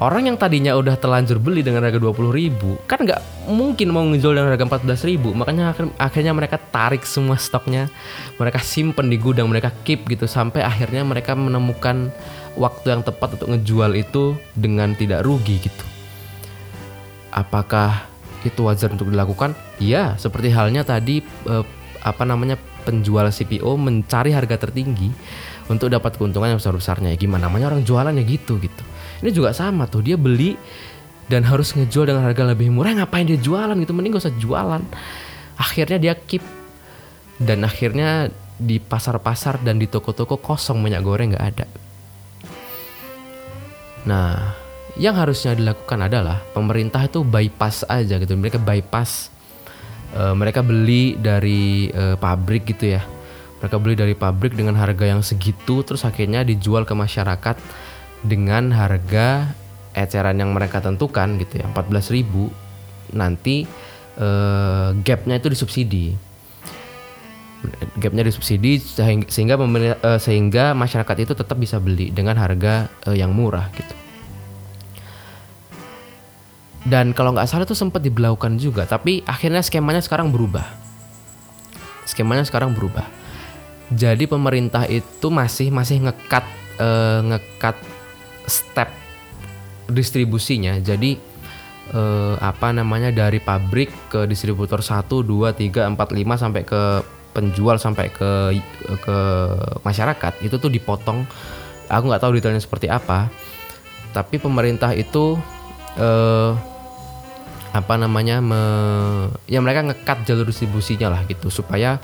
orang 0.00 0.32
yang 0.32 0.36
tadinya 0.40 0.72
udah 0.78 0.96
telanjur 0.96 1.36
beli 1.36 1.60
dengan 1.60 1.84
harga 1.84 2.00
20.000 2.00 2.88
kan 2.88 3.04
nggak 3.04 3.20
mungkin 3.52 3.88
mau 3.92 4.04
ngejual 4.06 4.32
dengan 4.32 4.48
harga 4.54 4.64
14.000. 4.64 5.34
Makanya 5.34 5.74
akhir- 5.74 5.94
akhirnya 5.98 6.32
mereka 6.32 6.56
tarik 6.56 7.04
semua 7.04 7.36
stoknya, 7.36 7.90
mereka 8.38 8.62
simpen 8.62 9.10
di 9.12 9.18
gudang, 9.18 9.50
mereka 9.50 9.74
keep 9.84 10.06
gitu 10.08 10.24
sampai 10.24 10.62
akhirnya 10.64 11.02
mereka 11.04 11.36
menemukan 11.36 12.14
waktu 12.56 12.86
yang 12.92 13.02
tepat 13.04 13.40
untuk 13.40 13.48
ngejual 13.56 13.92
itu 13.96 14.36
dengan 14.56 14.92
tidak 14.96 15.24
rugi 15.24 15.60
gitu. 15.60 15.84
Apakah 17.32 18.08
itu 18.44 18.60
wajar 18.64 18.92
untuk 18.92 19.08
dilakukan? 19.08 19.56
Iya, 19.80 20.16
seperti 20.20 20.52
halnya 20.52 20.84
tadi 20.84 21.24
eh, 21.24 21.64
apa 22.02 22.22
namanya 22.26 22.58
penjual 22.82 23.30
CPO 23.30 23.78
mencari 23.78 24.34
harga 24.34 24.58
tertinggi 24.58 25.08
untuk 25.70 25.88
dapat 25.88 26.18
keuntungan 26.18 26.52
yang 26.52 26.60
besar-besarnya. 26.60 27.14
Ya, 27.14 27.18
gimana 27.18 27.46
namanya 27.46 27.72
orang 27.72 27.86
jualan 27.86 28.12
ya 28.12 28.24
gitu 28.26 28.58
gitu. 28.58 28.82
Ini 29.22 29.30
juga 29.30 29.54
sama 29.54 29.86
tuh, 29.86 30.02
dia 30.02 30.18
beli 30.18 30.58
dan 31.30 31.46
harus 31.46 31.72
ngejual 31.72 32.10
dengan 32.10 32.26
harga 32.26 32.42
lebih 32.52 32.74
murah. 32.74 32.92
Ngapain 32.98 33.24
dia 33.24 33.38
jualan 33.38 33.78
gitu? 33.78 33.94
Mending 33.94 34.18
gak 34.18 34.26
usah 34.26 34.36
jualan. 34.36 34.82
Akhirnya 35.56 35.98
dia 36.02 36.14
keep 36.18 36.42
dan 37.38 37.62
akhirnya 37.66 38.28
di 38.62 38.78
pasar-pasar 38.78 39.58
dan 39.66 39.80
di 39.82 39.90
toko-toko 39.90 40.38
kosong 40.38 40.78
minyak 40.78 41.02
goreng 41.02 41.34
nggak 41.34 41.46
ada. 41.54 41.66
Nah, 44.06 44.54
yang 44.98 45.18
harusnya 45.18 45.58
dilakukan 45.58 46.06
adalah 46.06 46.42
pemerintah 46.54 47.02
itu 47.02 47.26
bypass 47.26 47.82
aja 47.90 48.18
gitu. 48.18 48.34
Mereka 48.38 48.62
bypass, 48.62 49.30
eh, 50.14 50.34
mereka 50.34 50.62
beli 50.62 51.18
dari 51.18 51.90
eh, 51.90 52.14
pabrik 52.18 52.70
gitu 52.70 52.98
ya. 52.98 53.02
Mereka 53.62 53.76
beli 53.78 53.94
dari 53.94 54.14
pabrik 54.18 54.58
dengan 54.58 54.74
harga 54.74 55.06
yang 55.06 55.22
segitu, 55.22 55.86
terus 55.86 56.02
akhirnya 56.02 56.42
dijual 56.42 56.82
ke 56.82 56.94
masyarakat 56.98 57.56
dengan 58.22 58.70
harga 58.70 59.52
eceran 59.92 60.38
yang 60.38 60.54
mereka 60.54 60.80
tentukan 60.80 61.36
gitu 61.42 61.60
ya, 61.60 61.66
14.000 61.68 63.12
Nanti 63.12 63.68
eh, 64.16 64.88
gapnya 65.04 65.36
itu 65.36 65.52
disubsidi 65.52 66.32
gapnya 67.94 68.26
disubsidi 68.26 68.82
sehingga 68.82 69.54
eh, 69.54 70.18
sehingga 70.18 70.74
masyarakat 70.74 71.16
itu 71.22 71.32
tetap 71.38 71.56
bisa 71.58 71.78
beli 71.78 72.10
dengan 72.10 72.34
harga 72.38 72.90
eh, 73.06 73.16
yang 73.18 73.30
murah 73.30 73.70
gitu. 73.74 73.94
Dan 76.82 77.14
kalau 77.14 77.30
nggak 77.30 77.46
salah 77.46 77.62
itu 77.62 77.78
sempat 77.78 78.02
diberlakukan 78.02 78.58
juga, 78.58 78.82
tapi 78.82 79.22
akhirnya 79.22 79.62
skemanya 79.62 80.02
sekarang 80.02 80.34
berubah. 80.34 80.66
Skemanya 82.02 82.42
sekarang 82.42 82.74
berubah. 82.74 83.06
Jadi 83.94 84.26
pemerintah 84.26 84.90
itu 84.90 85.30
masih 85.30 85.70
masih 85.70 86.02
ngekat 86.02 86.42
eh, 86.82 87.20
ngekat 87.22 87.76
step 88.46 88.88
distribusinya. 89.90 90.78
Jadi 90.80 91.18
eh, 91.92 92.34
apa 92.40 92.72
namanya 92.72 93.12
dari 93.12 93.38
pabrik 93.38 93.90
ke 94.08 94.24
distributor 94.24 94.80
1 94.80 95.06
2 95.08 95.52
3 95.54 95.92
4 95.92 95.98
5 95.98 96.42
sampai 96.42 96.62
ke 96.64 96.82
penjual 97.32 97.80
sampai 97.80 98.12
ke 98.12 98.52
ke 99.00 99.18
masyarakat 99.82 100.32
itu 100.44 100.56
tuh 100.56 100.70
dipotong. 100.70 101.24
Aku 101.92 102.08
nggak 102.08 102.22
tahu 102.22 102.38
detailnya 102.38 102.62
seperti 102.62 102.88
apa. 102.88 103.28
Tapi 104.12 104.36
pemerintah 104.40 104.92
itu 104.92 105.36
eh 105.96 106.52
apa 107.72 107.96
namanya 107.96 108.44
me- 108.44 109.32
ya 109.48 109.64
mereka 109.64 109.80
ngekat 109.80 110.28
jalur 110.28 110.44
distribusinya 110.44 111.08
lah 111.08 111.24
gitu 111.24 111.48
supaya 111.48 111.96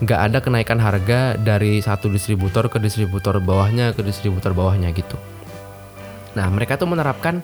nggak 0.00 0.20
ada 0.30 0.38
kenaikan 0.38 0.78
harga 0.78 1.34
dari 1.34 1.82
satu 1.82 2.06
distributor 2.08 2.70
ke 2.70 2.78
distributor 2.78 3.36
bawahnya 3.42 3.92
ke 3.92 4.06
distributor 4.06 4.54
bawahnya 4.54 4.94
gitu. 4.94 5.18
Nah 6.34 6.46
mereka 6.50 6.76
tuh 6.76 6.88
menerapkan 6.90 7.42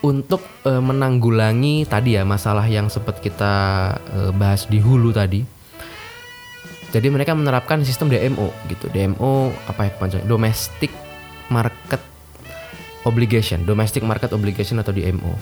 untuk 0.00 0.40
eh, 0.64 0.80
menanggulangi 0.80 1.84
tadi 1.84 2.16
ya 2.16 2.24
masalah 2.24 2.64
yang 2.64 2.88
sempat 2.88 3.20
kita 3.20 3.52
eh, 4.12 4.32
bahas 4.32 4.64
di 4.66 4.80
hulu 4.80 5.12
tadi. 5.12 5.44
Jadi 6.90 7.06
mereka 7.06 7.38
menerapkan 7.38 7.86
sistem 7.86 8.10
DMO 8.10 8.50
gitu. 8.66 8.90
DMO 8.90 9.54
apa 9.70 9.86
ya 9.86 9.90
panjangnya? 9.94 10.26
Domestic 10.26 10.90
Market 11.46 12.02
Obligation, 13.06 13.62
Domestic 13.62 14.02
Market 14.02 14.34
Obligation 14.34 14.82
atau 14.82 14.90
DMO. 14.90 15.38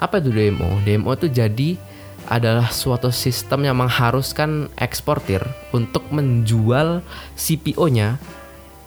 Apa 0.00 0.24
itu 0.24 0.32
DMO? 0.32 0.80
DMO 0.82 1.10
itu 1.14 1.28
jadi 1.28 1.76
adalah 2.24 2.72
suatu 2.72 3.12
sistem 3.12 3.68
yang 3.68 3.76
mengharuskan 3.76 4.72
eksportir 4.80 5.44
untuk 5.76 6.08
menjual 6.08 7.04
CPO-nya 7.36 8.16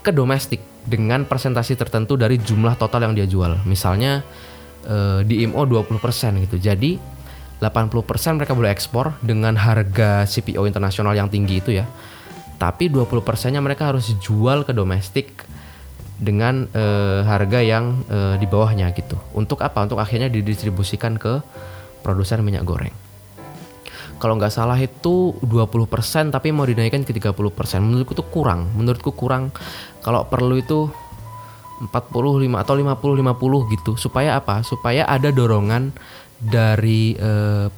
ke 0.02 0.10
domestik 0.10 0.64
dengan 0.88 1.28
presentasi 1.28 1.76
tertentu 1.76 2.16
dari 2.16 2.40
jumlah 2.40 2.80
total 2.80 3.12
yang 3.12 3.14
dia 3.14 3.28
jual. 3.28 3.60
Misalnya 3.68 4.24
eh, 4.88 5.22
DMO 5.28 5.68
20% 5.68 6.00
gitu. 6.48 6.56
Jadi 6.58 6.96
80% 7.60 8.40
mereka 8.40 8.56
boleh 8.56 8.72
ekspor 8.72 9.20
dengan 9.20 9.60
harga 9.60 10.24
CPO 10.24 10.64
internasional 10.64 11.12
yang 11.12 11.28
tinggi 11.28 11.60
itu 11.60 11.76
ya. 11.76 11.86
Tapi 12.58 12.90
20%-nya 12.90 13.62
mereka 13.62 13.94
harus 13.94 14.16
jual 14.18 14.66
ke 14.66 14.74
domestik 14.74 15.46
dengan 16.18 16.66
eh, 16.74 17.22
harga 17.22 17.60
yang 17.62 18.02
eh, 18.10 18.36
di 18.42 18.48
bawahnya 18.48 18.90
gitu. 18.96 19.20
Untuk 19.36 19.62
apa? 19.62 19.84
Untuk 19.86 20.02
akhirnya 20.02 20.32
didistribusikan 20.32 21.20
ke 21.20 21.44
produsen 22.02 22.42
minyak 22.42 22.66
goreng. 22.66 23.07
Kalau 24.18 24.34
nggak 24.38 24.54
salah 24.54 24.78
itu 24.82 25.38
20% 25.46 26.34
tapi 26.34 26.50
mau 26.50 26.66
dinaikkan 26.66 27.06
ke 27.06 27.14
30%. 27.14 27.34
Menurutku 27.82 28.18
itu 28.18 28.26
kurang. 28.28 28.74
Menurutku 28.74 29.14
kurang. 29.14 29.54
Kalau 30.02 30.26
perlu 30.26 30.58
itu 30.58 30.90
45 31.86 32.58
atau 32.58 32.74
50 32.74 33.22
50 33.22 33.74
gitu. 33.78 33.92
Supaya 33.98 34.42
apa? 34.42 34.66
Supaya 34.66 35.06
ada 35.06 35.30
dorongan 35.30 35.94
dari 36.42 37.18
eh, 37.18 37.70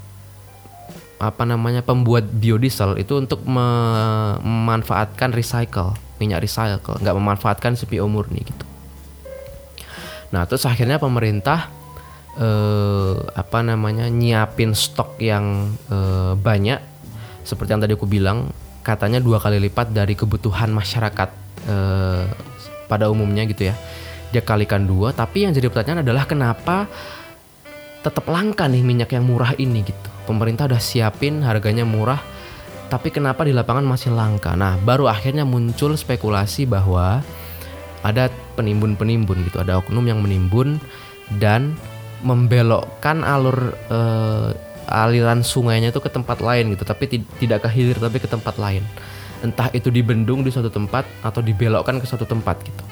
apa 1.19 1.43
namanya 1.43 1.83
pembuat 1.83 2.31
biodiesel 2.31 2.95
itu 2.95 3.19
untuk 3.19 3.43
me- 3.43 4.39
memanfaatkan 4.39 5.35
recycle 5.35 5.91
minyak 6.15 6.47
recycle 6.47 6.95
nggak 6.95 7.15
memanfaatkan 7.15 7.75
CPO 7.75 8.07
murni 8.07 8.47
gitu 8.47 8.65
nah 10.31 10.47
terus 10.47 10.63
akhirnya 10.63 10.95
pemerintah 10.95 11.67
eh, 12.39 13.15
apa 13.35 13.59
namanya 13.61 14.07
nyiapin 14.07 14.71
stok 14.71 15.19
yang 15.19 15.75
eh, 15.91 16.33
banyak 16.39 16.79
seperti 17.43 17.69
yang 17.75 17.81
tadi 17.83 17.93
aku 17.93 18.07
bilang 18.07 18.49
katanya 18.81 19.19
dua 19.19 19.37
kali 19.43 19.59
lipat 19.59 19.91
dari 19.91 20.15
kebutuhan 20.15 20.71
masyarakat 20.71 21.29
eh, 21.67 22.23
pada 22.89 23.05
umumnya 23.11 23.45
gitu 23.45 23.69
ya 23.69 23.75
dia 24.33 24.41
kalikan 24.41 24.87
dua 24.87 25.11
tapi 25.11 25.45
yang 25.45 25.53
jadi 25.53 25.67
pertanyaan 25.67 26.01
adalah 26.01 26.23
kenapa 26.25 26.87
tetap 27.99 28.25
langka 28.31 28.63
nih 28.67 28.83
minyak 28.83 29.11
yang 29.11 29.27
murah 29.27 29.51
ini 29.59 29.83
gitu. 29.83 30.09
Pemerintah 30.23 30.69
udah 30.69 30.79
siapin 30.79 31.43
harganya 31.43 31.83
murah, 31.83 32.21
tapi 32.87 33.11
kenapa 33.11 33.43
di 33.43 33.51
lapangan 33.51 33.83
masih 33.83 34.13
langka? 34.15 34.55
Nah, 34.55 34.79
baru 34.79 35.11
akhirnya 35.11 35.43
muncul 35.43 35.97
spekulasi 35.97 36.69
bahwa 36.69 37.19
ada 37.99 38.31
penimbun-penimbun 38.55 39.43
gitu, 39.51 39.59
ada 39.59 39.83
oknum 39.83 40.05
yang 40.07 40.23
menimbun 40.23 40.79
dan 41.41 41.75
membelokkan 42.23 43.23
alur 43.23 43.75
eh, 43.89 44.49
aliran 44.89 45.45
sungainya 45.45 45.93
itu 45.93 46.01
ke 46.01 46.09
tempat 46.09 46.41
lain 46.41 46.73
gitu, 46.73 46.83
tapi 46.83 47.05
ti- 47.05 47.29
tidak 47.37 47.65
ke 47.65 47.69
hilir 47.69 47.97
tapi 48.01 48.17
ke 48.17 48.27
tempat 48.27 48.57
lain. 48.57 48.81
Entah 49.39 49.71
itu 49.71 49.87
dibendung 49.87 50.43
di 50.43 50.51
suatu 50.51 50.67
tempat 50.67 51.07
atau 51.23 51.39
dibelokkan 51.39 52.01
ke 52.01 52.05
suatu 52.09 52.27
tempat 52.27 52.59
gitu. 52.65 52.83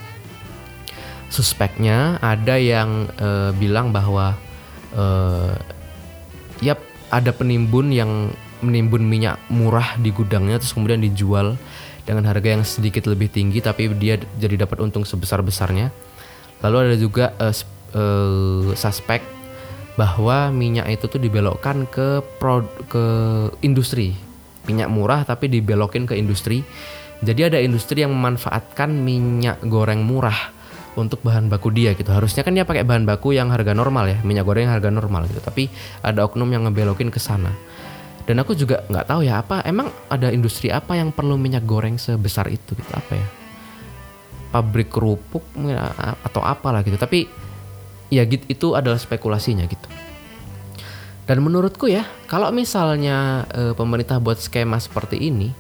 Suspeknya 1.27 2.22
ada 2.24 2.55
yang 2.55 3.12
eh, 3.19 3.51
bilang 3.57 3.91
bahwa 3.91 4.38
eh 4.96 5.55
yap 6.63 6.81
ada 7.13 7.31
penimbun 7.31 7.93
yang 7.93 8.34
menimbun 8.62 9.05
minyak 9.05 9.38
murah 9.53 9.96
di 10.01 10.10
gudangnya 10.10 10.57
terus 10.57 10.74
kemudian 10.74 10.98
dijual 10.98 11.55
dengan 12.07 12.25
harga 12.25 12.57
yang 12.57 12.63
sedikit 12.65 13.05
lebih 13.05 13.29
tinggi 13.29 13.62
tapi 13.62 13.91
dia 14.00 14.17
jadi 14.39 14.65
dapat 14.65 14.81
untung 14.81 15.05
sebesar 15.05 15.46
besarnya 15.46 15.93
lalu 16.65 16.75
ada 16.89 16.96
juga 16.98 17.25
uh, 17.38 17.53
uh, 17.98 18.77
suspek 18.77 19.25
bahwa 19.98 20.54
minyak 20.54 20.86
itu 20.94 21.10
tuh 21.10 21.18
dibelokkan 21.18 21.89
ke 21.89 22.22
pro, 22.38 22.62
ke 22.86 23.06
industri. 23.66 24.13
Minyak 24.70 24.94
murah 24.94 25.25
tapi 25.25 25.50
dibelokin 25.50 26.06
ke 26.06 26.13
industri. 26.13 26.62
Jadi 27.25 27.50
ada 27.50 27.58
industri 27.58 28.06
yang 28.06 28.13
memanfaatkan 28.13 28.94
minyak 28.94 29.58
goreng 29.66 30.06
murah 30.06 30.54
untuk 30.94 31.25
bahan 31.25 31.50
baku 31.50 31.74
dia 31.74 31.98
gitu. 31.98 32.13
Harusnya 32.13 32.46
kan 32.46 32.54
dia 32.54 32.62
pakai 32.62 32.86
bahan 32.86 33.10
baku 33.10 33.34
yang 33.34 33.50
harga 33.50 33.74
normal 33.74 34.06
ya 34.06 34.22
minyak 34.22 34.46
goreng 34.46 34.70
yang 34.70 34.77
harga 34.77 34.94
normal 34.94 35.25
gitu. 35.25 35.42
Tapi 35.42 35.66
ada 36.06 36.30
oknum 36.30 36.46
yang 36.54 36.70
ngebelokin 36.70 37.10
ke 37.10 37.18
sana. 37.18 37.50
Dan 38.27 38.44
aku 38.44 38.54
juga 38.54 38.84
nggak 38.86 39.08
tahu 39.08 39.24
ya 39.24 39.39
apa 39.39 39.63
emang 39.63 39.88
ada 40.12 40.30
industri 40.30 40.68
apa 40.68 40.94
yang 41.00 41.16
perlu 41.16 41.39
minyak 41.39 41.66
goreng 41.66 41.98
sebesar 41.98 42.51
itu 42.54 42.77
gitu? 42.77 42.92
Apa 42.94 43.18
ya? 43.18 43.27
Pabrik 44.54 44.94
kerupuk 44.94 45.42
atau 46.22 46.42
apalah 46.46 46.86
gitu. 46.86 47.01
Tapi 47.01 47.47
ya 48.08 48.24
gitu 48.24 48.46
itu 48.48 48.68
adalah 48.74 49.00
spekulasinya 49.00 49.68
gitu. 49.68 49.88
Dan 51.28 51.44
menurutku 51.44 51.92
ya 51.92 52.08
kalau 52.32 52.48
misalnya 52.56 53.44
e, 53.52 53.62
pemerintah 53.76 54.16
buat 54.24 54.40
skema 54.40 54.80
seperti 54.80 55.20
ini 55.20 55.52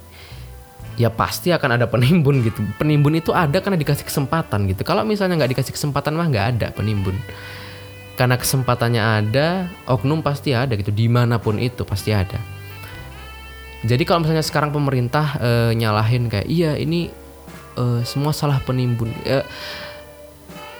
ya 0.95 1.11
pasti 1.11 1.51
akan 1.51 1.75
ada 1.75 1.85
penimbun 1.91 2.39
gitu. 2.41 2.63
Penimbun 2.79 3.19
itu 3.19 3.35
ada 3.35 3.59
karena 3.59 3.75
dikasih 3.75 4.07
kesempatan 4.07 4.71
gitu. 4.71 4.87
Kalau 4.87 5.03
misalnya 5.03 5.35
nggak 5.43 5.59
dikasih 5.59 5.75
kesempatan 5.75 6.15
mah 6.15 6.27
nggak 6.31 6.47
ada 6.57 6.67
penimbun. 6.71 7.19
Karena 8.17 8.39
kesempatannya 8.39 9.03
ada 9.03 9.69
oknum 9.85 10.25
pasti 10.25 10.55
ada 10.55 10.73
gitu. 10.73 10.89
Di 10.89 11.05
mana 11.05 11.37
pun 11.37 11.61
itu 11.61 11.85
pasti 11.85 12.15
ada. 12.15 12.39
Jadi 13.85 14.03
kalau 14.09 14.25
misalnya 14.25 14.41
sekarang 14.41 14.73
pemerintah 14.73 15.37
uh, 15.37 15.71
nyalahin 15.75 16.25
kayak 16.33 16.49
iya 16.49 16.73
ini 16.73 17.13
uh, 17.77 18.01
semua 18.01 18.33
salah 18.33 18.57
penimbun. 18.65 19.13
Uh, 19.21 19.45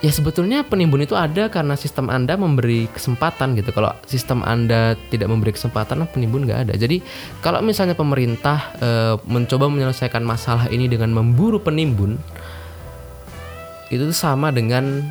ya 0.08 0.12
sebetulnya 0.16 0.64
penimbun 0.64 1.04
itu 1.04 1.20
ada 1.20 1.52
karena 1.52 1.76
sistem 1.76 2.08
Anda 2.08 2.40
memberi 2.40 2.88
kesempatan 2.88 3.60
gitu. 3.60 3.76
Kalau 3.76 3.92
sistem 4.08 4.40
Anda 4.48 4.96
tidak 5.12 5.28
memberi 5.28 5.52
kesempatan, 5.52 6.08
penimbun 6.08 6.48
nggak 6.48 6.72
ada. 6.72 6.74
Jadi 6.80 7.04
kalau 7.44 7.60
misalnya 7.60 8.00
pemerintah 8.00 8.72
uh, 8.80 9.16
mencoba 9.28 9.68
menyelesaikan 9.68 10.24
masalah 10.24 10.72
ini 10.72 10.88
dengan 10.88 11.12
memburu 11.12 11.60
penimbun, 11.60 12.16
itu 13.92 14.08
sama 14.16 14.56
dengan 14.56 15.04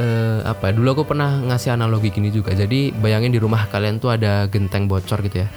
uh, 0.00 0.40
apa? 0.48 0.72
Dulu 0.72 0.96
aku 0.96 1.04
pernah 1.12 1.36
ngasih 1.44 1.76
analogi 1.76 2.08
gini 2.08 2.32
juga. 2.32 2.56
Jadi 2.56 2.96
bayangin 2.96 3.36
di 3.36 3.40
rumah 3.40 3.68
kalian 3.68 4.00
tuh 4.00 4.16
ada 4.16 4.48
genteng 4.48 4.88
bocor 4.88 5.20
gitu 5.20 5.44
ya 5.44 5.48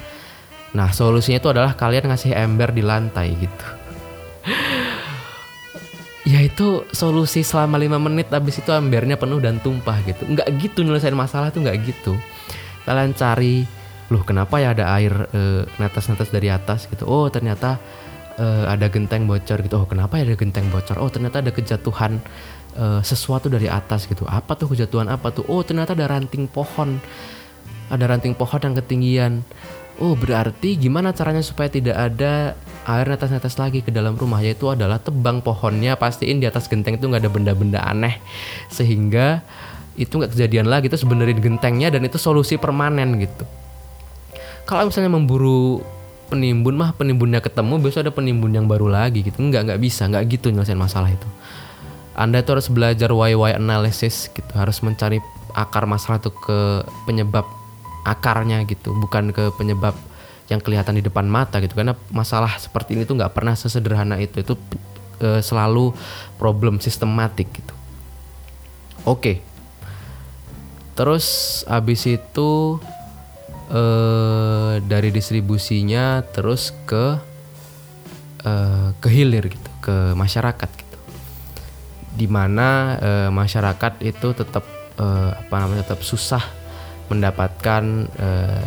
Nah, 0.70 0.94
solusinya 0.94 1.42
itu 1.42 1.50
adalah 1.50 1.74
kalian 1.74 2.14
ngasih 2.14 2.38
ember 2.38 2.70
di 2.70 2.86
lantai 2.86 3.34
gitu. 3.34 3.68
Ya 6.30 6.46
itu 6.46 6.86
solusi 6.94 7.42
selama 7.42 7.82
5 7.82 8.06
menit 8.06 8.30
habis 8.30 8.62
itu 8.62 8.70
embernya 8.70 9.18
penuh 9.18 9.42
dan 9.42 9.58
tumpah 9.58 9.98
gitu. 10.06 10.30
Nggak 10.30 10.48
gitu 10.62 10.86
nyelesain 10.86 11.18
masalah 11.18 11.50
tuh 11.50 11.66
nggak 11.66 11.78
gitu. 11.90 12.14
Kalian 12.86 13.18
cari, 13.18 13.66
loh 14.14 14.22
kenapa 14.22 14.62
ya 14.62 14.78
ada 14.78 14.94
air 14.94 15.10
uh, 15.10 15.66
netes-netes 15.82 16.30
dari 16.30 16.54
atas 16.54 16.86
gitu. 16.86 17.10
Oh, 17.10 17.26
ternyata 17.34 17.82
uh, 18.38 18.70
ada 18.70 18.86
genteng 18.94 19.26
bocor 19.26 19.66
gitu. 19.66 19.82
Oh, 19.82 19.90
kenapa 19.90 20.22
ya 20.22 20.30
ada 20.30 20.38
genteng 20.38 20.70
bocor? 20.70 21.02
Oh, 21.02 21.10
ternyata 21.10 21.42
ada 21.42 21.50
kejatuhan 21.50 22.22
uh, 22.78 23.02
sesuatu 23.02 23.50
dari 23.50 23.66
atas 23.66 24.06
gitu. 24.06 24.30
Apa 24.30 24.54
tuh 24.54 24.78
kejatuhan 24.78 25.10
apa 25.10 25.34
tuh? 25.34 25.50
Oh, 25.50 25.66
ternyata 25.66 25.98
ada 25.98 26.06
ranting 26.06 26.46
pohon. 26.46 27.02
Ada 27.90 28.06
ranting 28.06 28.38
pohon 28.38 28.62
yang 28.62 28.78
ketinggian 28.78 29.42
Oh 30.00 30.16
berarti 30.16 30.80
gimana 30.80 31.12
caranya 31.12 31.44
supaya 31.44 31.68
tidak 31.68 32.00
ada 32.00 32.56
air 32.88 33.06
netes-netes 33.06 33.60
lagi 33.60 33.84
ke 33.84 33.92
dalam 33.92 34.16
rumah 34.16 34.40
yaitu 34.40 34.72
adalah 34.72 34.96
tebang 34.96 35.44
pohonnya 35.44 36.00
pastiin 36.00 36.40
di 36.40 36.48
atas 36.48 36.72
genteng 36.72 36.96
itu 36.96 37.12
nggak 37.12 37.28
ada 37.28 37.32
benda-benda 37.32 37.80
aneh 37.84 38.16
sehingga 38.72 39.44
itu 40.00 40.16
nggak 40.16 40.32
kejadian 40.32 40.72
lagi 40.72 40.88
itu 40.88 40.96
sebenarnya 40.96 41.36
gentengnya 41.36 41.92
dan 41.92 42.08
itu 42.08 42.16
solusi 42.16 42.56
permanen 42.56 43.20
gitu. 43.20 43.44
Kalau 44.64 44.88
misalnya 44.88 45.12
memburu 45.12 45.84
penimbun 46.32 46.80
mah 46.80 46.96
penimbunnya 46.96 47.44
ketemu 47.44 47.84
besok 47.84 48.08
ada 48.08 48.14
penimbun 48.16 48.56
yang 48.56 48.72
baru 48.72 48.88
lagi 48.88 49.28
gitu 49.28 49.36
nggak 49.36 49.68
nggak 49.68 49.80
bisa 49.84 50.08
nggak 50.08 50.24
gitu 50.32 50.48
nyelesain 50.56 50.80
masalah 50.80 51.12
itu. 51.12 51.28
Anda 52.16 52.40
itu 52.40 52.56
harus 52.56 52.72
belajar 52.72 53.12
why 53.12 53.36
why 53.36 53.52
analysis 53.52 54.32
gitu 54.32 54.52
harus 54.56 54.80
mencari 54.80 55.20
akar 55.52 55.84
masalah 55.84 56.24
itu 56.24 56.32
ke 56.32 56.88
penyebab 57.04 57.59
akarnya 58.08 58.64
gitu 58.68 58.96
bukan 58.96 59.32
ke 59.36 59.52
penyebab 59.56 59.96
yang 60.50 60.60
kelihatan 60.60 60.98
di 60.98 61.06
depan 61.06 61.30
mata 61.30 61.62
gitu. 61.62 61.78
Karena 61.78 61.94
masalah 62.10 62.58
seperti 62.58 62.98
ini 62.98 63.06
tuh 63.06 63.16
nggak 63.16 63.32
pernah 63.38 63.54
sesederhana 63.54 64.18
itu. 64.18 64.42
Itu 64.42 64.58
e, 65.22 65.40
selalu 65.46 65.94
problem 66.42 66.82
sistematik 66.82 67.54
gitu. 67.54 67.74
Oke. 69.06 69.46
Terus 70.98 71.26
abis 71.70 72.10
itu 72.10 72.82
e, 73.70 73.84
dari 74.84 75.14
distribusinya 75.14 76.26
terus 76.34 76.74
ke 76.90 77.22
e, 78.42 78.54
ke 78.98 79.08
hilir 79.14 79.54
gitu 79.54 79.70
ke 79.86 80.18
masyarakat 80.18 80.70
gitu. 80.74 80.98
Di 82.18 82.26
mana 82.26 82.98
e, 82.98 83.12
masyarakat 83.30 84.02
itu 84.02 84.34
tetap 84.34 84.66
e, 84.98 85.06
apa 85.38 85.56
namanya 85.62 85.86
tetap 85.86 86.02
susah 86.02 86.59
mendapatkan 87.10 87.84
uh, 88.22 88.66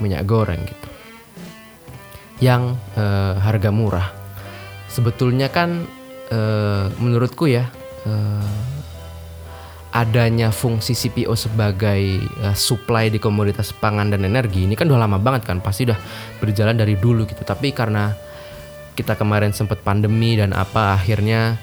minyak 0.00 0.24
goreng 0.28 0.60
gitu. 0.64 0.88
Yang 2.40 2.76
uh, 2.96 3.36
harga 3.40 3.68
murah. 3.72 4.08
Sebetulnya 4.88 5.52
kan 5.52 5.84
uh, 6.32 6.88
menurutku 7.00 7.48
ya 7.48 7.68
uh, 8.04 8.52
adanya 9.90 10.54
fungsi 10.54 10.94
CPO 10.94 11.34
sebagai 11.34 12.22
uh, 12.46 12.56
supply 12.56 13.10
di 13.10 13.18
komoditas 13.18 13.74
pangan 13.74 14.14
dan 14.14 14.22
energi 14.24 14.64
ini 14.64 14.78
kan 14.78 14.86
udah 14.86 15.02
lama 15.02 15.18
banget 15.18 15.50
kan 15.50 15.58
pasti 15.58 15.84
udah 15.88 15.98
berjalan 16.40 16.76
dari 16.78 16.96
dulu 16.96 17.28
gitu. 17.28 17.44
Tapi 17.44 17.72
karena 17.76 18.12
kita 18.96 19.16
kemarin 19.16 19.52
sempat 19.56 19.80
pandemi 19.80 20.36
dan 20.36 20.52
apa 20.52 20.96
akhirnya 20.96 21.56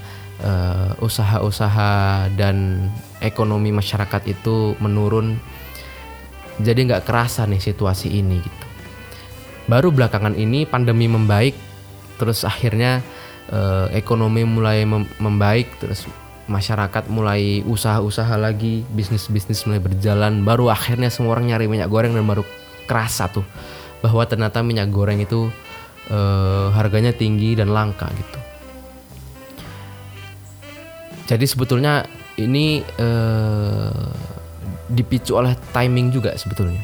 usaha-usaha 1.02 2.30
dan 2.38 2.86
ekonomi 3.26 3.74
masyarakat 3.74 4.22
itu 4.30 4.78
menurun 4.78 5.42
jadi 6.58 6.80
nggak 6.90 7.06
kerasa 7.06 7.46
nih 7.46 7.62
situasi 7.62 8.10
ini 8.10 8.42
gitu. 8.42 8.66
Baru 9.68 9.92
belakangan 9.92 10.34
ini 10.34 10.64
pandemi 10.64 11.06
membaik, 11.12 11.54
terus 12.18 12.48
akhirnya 12.48 13.04
eh, 13.52 13.88
ekonomi 13.94 14.48
mulai 14.48 14.88
mem 14.88 15.06
membaik, 15.20 15.68
terus 15.78 16.08
masyarakat 16.48 17.12
mulai 17.12 17.62
usaha-usaha 17.68 18.40
lagi, 18.40 18.88
bisnis-bisnis 18.96 19.68
mulai 19.68 19.84
berjalan. 19.84 20.42
Baru 20.42 20.72
akhirnya 20.72 21.12
semua 21.12 21.36
orang 21.36 21.52
nyari 21.52 21.68
minyak 21.68 21.92
goreng 21.92 22.16
dan 22.16 22.24
baru 22.24 22.48
kerasa 22.88 23.28
tuh 23.28 23.44
bahwa 24.00 24.24
ternyata 24.24 24.64
minyak 24.64 24.88
goreng 24.90 25.20
itu 25.20 25.52
eh, 26.10 26.68
harganya 26.74 27.12
tinggi 27.12 27.54
dan 27.54 27.70
langka 27.76 28.08
gitu. 28.16 28.40
Jadi 31.28 31.44
sebetulnya 31.44 32.08
ini 32.40 32.80
eh, 32.80 34.27
dipicu 34.88 35.38
oleh 35.38 35.54
timing 35.76 36.10
juga 36.12 36.36
sebetulnya. 36.40 36.82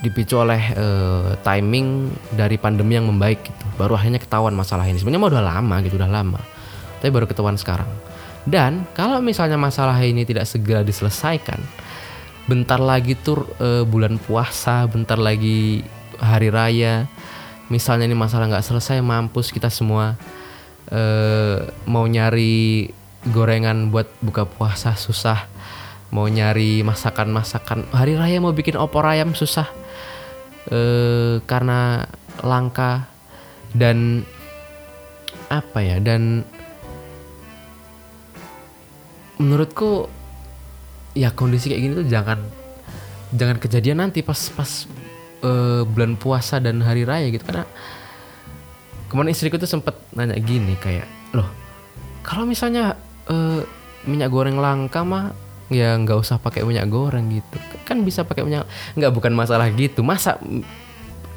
Dipicu 0.00 0.40
oleh 0.40 0.62
uh, 0.76 1.36
timing 1.44 2.08
dari 2.32 2.56
pandemi 2.56 2.96
yang 2.96 3.08
membaik 3.08 3.44
gitu. 3.44 3.64
Baru 3.76 3.96
akhirnya 3.96 4.20
ketahuan 4.20 4.56
masalah 4.56 4.88
ini. 4.88 4.96
Sebenarnya 4.96 5.40
udah 5.40 5.44
lama 5.44 5.76
gitu 5.84 6.00
udah 6.00 6.10
lama. 6.10 6.40
Tapi 7.00 7.10
baru 7.12 7.28
ketahuan 7.28 7.60
sekarang. 7.60 7.88
Dan 8.48 8.88
kalau 8.96 9.20
misalnya 9.20 9.60
masalah 9.60 10.00
ini 10.00 10.24
tidak 10.24 10.48
segera 10.48 10.80
diselesaikan 10.80 11.60
bentar 12.48 12.80
lagi 12.80 13.14
tuh 13.14 13.46
uh, 13.62 13.86
bulan 13.86 14.18
puasa 14.18 14.82
bentar 14.90 15.14
lagi 15.20 15.86
hari 16.18 16.50
raya 16.50 17.06
misalnya 17.70 18.10
ini 18.10 18.16
masalah 18.18 18.50
nggak 18.50 18.66
selesai 18.66 18.98
mampus 18.98 19.54
kita 19.54 19.70
semua 19.70 20.18
uh, 20.90 21.58
mau 21.86 22.02
nyari 22.10 22.90
gorengan 23.30 23.92
buat 23.92 24.10
buka 24.18 24.48
puasa 24.50 24.98
susah 24.98 25.46
mau 26.10 26.26
nyari 26.26 26.82
masakan-masakan. 26.82 27.90
Hari 27.94 28.18
raya 28.18 28.38
mau 28.42 28.54
bikin 28.54 28.78
opor 28.78 29.06
ayam 29.06 29.34
susah. 29.34 29.66
Eh 30.70 31.42
karena 31.46 32.06
langka. 32.42 33.06
Dan 33.70 34.26
apa 35.46 35.78
ya 35.78 36.02
dan 36.02 36.42
menurutku 39.38 40.10
ya 41.14 41.30
kondisi 41.30 41.70
kayak 41.70 41.82
gini 41.86 41.94
tuh 42.02 42.08
jangan 42.10 42.38
jangan 43.30 43.62
kejadian 43.62 44.02
nanti 44.02 44.26
pas 44.26 44.38
pas 44.50 44.90
uh, 45.46 45.86
bulan 45.86 46.18
puasa 46.18 46.58
dan 46.58 46.82
hari 46.82 47.06
raya 47.06 47.30
gitu. 47.30 47.46
Karena 47.46 47.62
kemarin 49.10 49.34
istriku 49.34 49.58
tuh 49.58 49.70
sempet 49.70 49.94
nanya 50.14 50.38
gini 50.38 50.78
kayak 50.78 51.06
loh 51.34 51.50
kalau 52.22 52.46
misalnya 52.46 52.94
uh, 53.26 53.60
minyak 54.06 54.30
goreng 54.30 54.58
langka 54.62 55.02
mah 55.02 55.34
ya 55.70 55.94
nggak 55.96 56.18
usah 56.18 56.36
pakai 56.42 56.66
minyak 56.66 56.90
goreng 56.90 57.30
gitu. 57.30 57.56
Kan 57.86 58.02
bisa 58.02 58.26
pakai 58.26 58.42
minyak 58.42 58.66
nggak 58.98 59.12
bukan 59.14 59.32
masalah 59.32 59.70
gitu. 59.70 60.02
Masa 60.02 60.36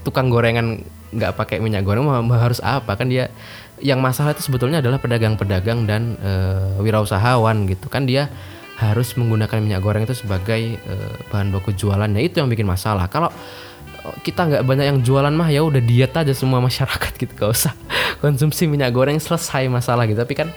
tukang 0.04 0.28
gorengan 0.28 0.82
nggak 1.14 1.38
pakai 1.38 1.62
minyak 1.62 1.86
goreng 1.86 2.10
harus 2.34 2.60
apa? 2.60 2.98
Kan 2.98 3.14
dia 3.14 3.30
yang 3.80 4.02
masalah 4.02 4.34
itu 4.34 4.42
sebetulnya 4.42 4.82
adalah 4.82 4.98
pedagang-pedagang 4.98 5.86
dan 5.86 6.18
eh, 6.20 6.82
wirausahawan 6.82 7.70
gitu. 7.70 7.88
Kan 7.88 8.10
dia 8.10 8.28
harus 8.82 9.14
menggunakan 9.16 9.62
minyak 9.62 9.82
goreng 9.86 10.04
itu 10.04 10.18
sebagai 10.18 10.82
eh, 10.82 11.14
bahan 11.30 11.54
baku 11.54 11.78
jualannya 11.78 12.20
itu 12.26 12.42
yang 12.42 12.50
bikin 12.50 12.66
masalah. 12.66 13.06
Kalau 13.08 13.30
kita 14.26 14.50
nggak 14.50 14.64
banyak 14.68 14.86
yang 14.92 15.00
jualan 15.00 15.32
mah 15.32 15.48
ya 15.48 15.64
udah 15.64 15.80
diet 15.80 16.12
aja 16.12 16.34
semua 16.36 16.60
masyarakat 16.60 17.14
gitu. 17.16 17.32
Gak 17.38 17.52
usah 17.54 17.74
konsumsi 18.24 18.68
minyak 18.68 18.92
goreng 18.92 19.22
selesai 19.22 19.70
masalah 19.72 20.10
gitu. 20.10 20.20
Tapi 20.20 20.36
kan 20.36 20.50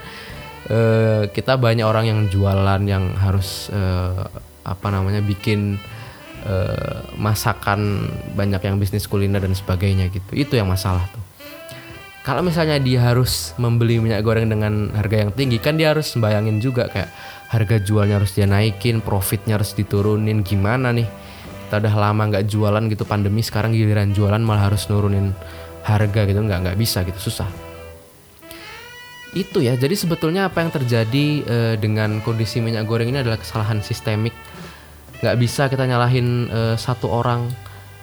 eh, 0.71 1.23
kita 1.31 1.59
banyak 1.59 1.87
orang 1.87 2.05
yang 2.07 2.21
jualan 2.31 2.83
yang 2.87 3.15
harus 3.19 3.71
eh, 3.71 4.23
apa 4.67 4.89
namanya 4.91 5.23
bikin 5.23 5.79
eh, 6.47 6.99
masakan 7.19 8.11
banyak 8.35 8.63
yang 8.67 8.77
bisnis 8.79 9.07
kuliner 9.07 9.43
dan 9.43 9.55
sebagainya 9.55 10.11
gitu. 10.11 10.35
Itu 10.35 10.59
yang 10.59 10.71
masalah 10.71 11.07
tuh. 11.11 11.23
Kalau 12.27 12.43
misalnya 12.43 12.83
dia 12.83 13.07
harus 13.07 13.55
membeli 13.55 14.03
minyak 14.03 14.27
goreng 14.27 14.51
dengan 14.51 14.91
harga 14.99 15.23
yang 15.23 15.31
tinggi 15.31 15.63
kan 15.63 15.79
dia 15.79 15.95
harus 15.95 16.11
bayangin 16.19 16.59
juga 16.59 16.91
kayak 16.91 17.07
harga 17.55 17.79
jualnya 17.79 18.19
harus 18.19 18.35
dia 18.35 18.51
naikin 18.51 18.99
profitnya 18.99 19.55
harus 19.55 19.79
diturunin 19.79 20.43
gimana 20.43 20.91
nih? 20.91 21.07
Kita 21.67 21.79
udah 21.79 21.95
lama 21.95 22.23
nggak 22.27 22.51
jualan 22.51 22.83
gitu 22.91 23.07
pandemi 23.07 23.47
sekarang 23.47 23.75
giliran 23.75 24.11
jualan 24.11 24.43
malah 24.43 24.67
harus 24.67 24.91
nurunin 24.91 25.31
harga 25.87 26.27
gitu. 26.27 26.43
Nggak 26.43 26.59
nggak 26.67 26.79
bisa 26.83 27.07
gitu 27.07 27.31
susah 27.31 27.66
itu 29.33 29.65
ya. 29.65 29.75
Jadi 29.75 29.97
sebetulnya 29.99 30.47
apa 30.47 30.63
yang 30.63 30.71
terjadi 30.71 31.27
eh, 31.43 31.75
dengan 31.81 32.23
kondisi 32.23 32.63
minyak 32.63 32.87
goreng 32.87 33.11
ini 33.11 33.25
adalah 33.25 33.41
kesalahan 33.41 33.83
sistemik. 33.83 34.37
Nggak 35.25 35.37
bisa 35.41 35.63
kita 35.67 35.89
nyalahin 35.89 36.47
eh, 36.53 36.77
satu 36.79 37.11
orang 37.11 37.49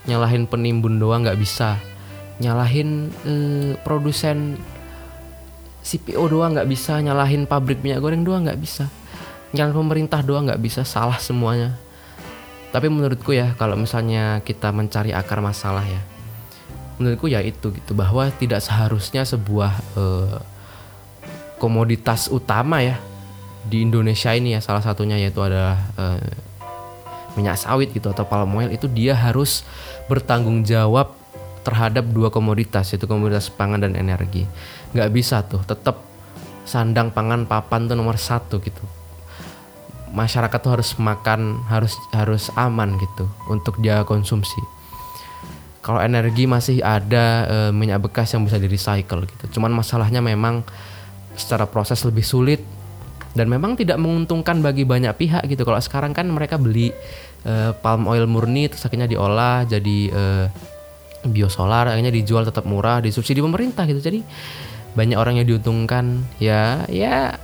nyalahin 0.09 0.49
penimbun 0.49 0.99
doang 0.99 1.23
nggak 1.23 1.39
bisa. 1.39 1.79
Nyalahin 2.41 3.13
eh, 3.23 3.71
produsen 3.85 4.57
CPO 5.83 6.31
doang 6.31 6.55
nggak 6.55 6.67
bisa 6.67 6.99
nyalahin 6.99 7.47
pabrik 7.47 7.79
minyak 7.79 8.03
goreng 8.03 8.25
doang 8.25 8.43
nggak 8.43 8.59
bisa. 8.59 8.89
Nyalahin 9.53 9.77
pemerintah 9.77 10.19
doang 10.25 10.49
nggak 10.49 10.59
bisa 10.59 10.81
salah 10.83 11.21
semuanya. 11.21 11.77
Tapi 12.73 12.89
menurutku 12.89 13.37
ya 13.37 13.53
kalau 13.53 13.77
misalnya 13.77 14.41
kita 14.41 14.73
mencari 14.73 15.13
akar 15.13 15.37
masalah 15.39 15.85
ya 15.85 16.01
menurutku 17.01 17.25
ya 17.25 17.41
itu 17.41 17.73
gitu 17.73 17.97
bahwa 17.97 18.29
tidak 18.37 18.61
seharusnya 18.61 19.25
sebuah 19.25 19.73
eh, 19.97 20.37
komoditas 21.63 22.27
utama 22.27 22.83
ya 22.83 22.99
di 23.63 23.87
Indonesia 23.87 24.35
ini 24.35 24.51
ya 24.51 24.59
salah 24.59 24.83
satunya 24.83 25.15
yaitu 25.15 25.39
adalah 25.39 25.79
eh, 25.95 26.27
minyak 27.39 27.55
sawit 27.55 27.95
gitu 27.95 28.11
atau 28.11 28.27
palm 28.27 28.51
oil 28.59 28.67
itu 28.67 28.91
dia 28.91 29.15
harus 29.15 29.63
bertanggung 30.11 30.67
jawab 30.67 31.15
terhadap 31.63 32.03
dua 32.11 32.27
komoditas 32.27 32.91
yaitu 32.91 33.07
komoditas 33.07 33.47
pangan 33.47 33.79
dan 33.79 33.95
energi. 33.95 34.43
Nggak 34.91 35.09
bisa 35.15 35.39
tuh 35.47 35.63
tetap 35.63 36.03
sandang 36.67 37.15
pangan 37.15 37.47
papan 37.47 37.87
tuh 37.87 37.95
nomor 37.95 38.19
satu 38.19 38.59
gitu. 38.59 38.83
Masyarakat 40.11 40.59
tuh 40.59 40.71
harus 40.75 40.91
makan 40.99 41.63
harus 41.71 41.95
harus 42.11 42.51
aman 42.59 42.99
gitu 42.99 43.25
untuk 43.47 43.79
dia 43.79 44.03
konsumsi. 44.03 44.59
Kalau 45.79 46.03
energi 46.03 46.43
masih 46.43 46.83
ada 46.83 47.47
eh, 47.47 47.71
minyak 47.71 48.03
bekas 48.03 48.35
yang 48.35 48.43
bisa 48.43 48.59
di 48.59 48.67
recycle 48.67 49.23
gitu. 49.23 49.57
Cuman 49.57 49.71
masalahnya 49.71 50.19
memang 50.19 50.67
secara 51.33 51.65
proses 51.65 52.01
lebih 52.05 52.23
sulit 52.25 52.61
dan 53.33 53.49
memang 53.49 53.73
tidak 53.73 53.97
menguntungkan 53.97 54.61
bagi 54.61 54.85
banyak 54.85 55.13
pihak 55.17 55.43
gitu. 55.49 55.65
Kalau 55.65 55.81
sekarang 55.81 56.13
kan 56.13 56.29
mereka 56.29 56.61
beli 56.61 56.93
eh, 57.43 57.71
palm 57.81 58.05
oil 58.05 58.29
murni 58.29 58.69
terus 58.69 58.85
akhirnya 58.85 59.09
diolah 59.09 59.65
jadi 59.65 59.97
eh, 60.13 60.45
biosolar 61.25 61.89
akhirnya 61.89 62.13
dijual 62.13 62.45
tetap 62.45 62.69
murah 62.69 63.01
disubsidi 63.01 63.41
pemerintah 63.41 63.89
gitu. 63.89 63.99
Jadi 63.99 64.21
banyak 64.93 65.17
orang 65.17 65.41
yang 65.41 65.49
diuntungkan. 65.49 66.21
Ya 66.37 66.85
ya 66.85 67.41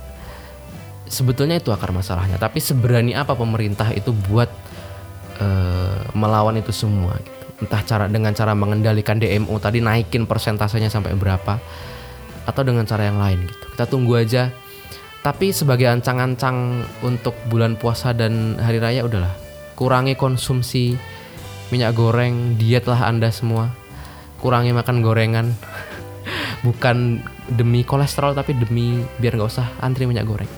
sebetulnya 1.10 1.58
itu 1.58 1.74
akar 1.74 1.90
masalahnya. 1.90 2.38
Tapi 2.38 2.62
seberani 2.62 3.18
apa 3.18 3.34
pemerintah 3.34 3.90
itu 3.90 4.14
buat 4.14 4.48
eh, 5.42 6.00
melawan 6.14 6.54
itu 6.54 6.70
semua 6.70 7.18
gitu? 7.18 7.66
Entah 7.66 7.82
cara 7.82 8.06
dengan 8.06 8.30
cara 8.32 8.54
mengendalikan 8.54 9.18
DMO 9.18 9.58
tadi 9.58 9.82
naikin 9.82 10.24
persentasenya 10.24 10.88
sampai 10.88 11.18
berapa 11.18 11.58
atau 12.46 12.62
dengan 12.64 12.88
cara 12.88 13.04
yang 13.04 13.20
lain 13.20 13.44
gitu 13.44 13.69
kita 13.80 13.88
tunggu 13.88 14.20
aja. 14.20 14.52
Tapi 15.24 15.56
sebagai 15.56 15.88
ancang-ancang 15.88 16.84
untuk 17.00 17.32
bulan 17.48 17.80
puasa 17.80 18.12
dan 18.12 18.60
hari 18.60 18.76
raya 18.76 19.08
udahlah. 19.08 19.32
Kurangi 19.72 20.20
konsumsi 20.20 21.00
minyak 21.72 21.96
goreng 21.96 22.60
dietlah 22.60 23.08
anda 23.08 23.32
semua. 23.32 23.72
Kurangi 24.44 24.76
makan 24.76 25.00
gorengan. 25.00 25.56
Bukan 26.68 27.24
demi 27.48 27.88
kolesterol 27.88 28.36
tapi 28.36 28.52
demi 28.52 29.00
biar 29.16 29.40
nggak 29.40 29.48
usah 29.48 29.72
antri 29.80 30.04
minyak 30.04 30.28
goreng. 30.28 30.48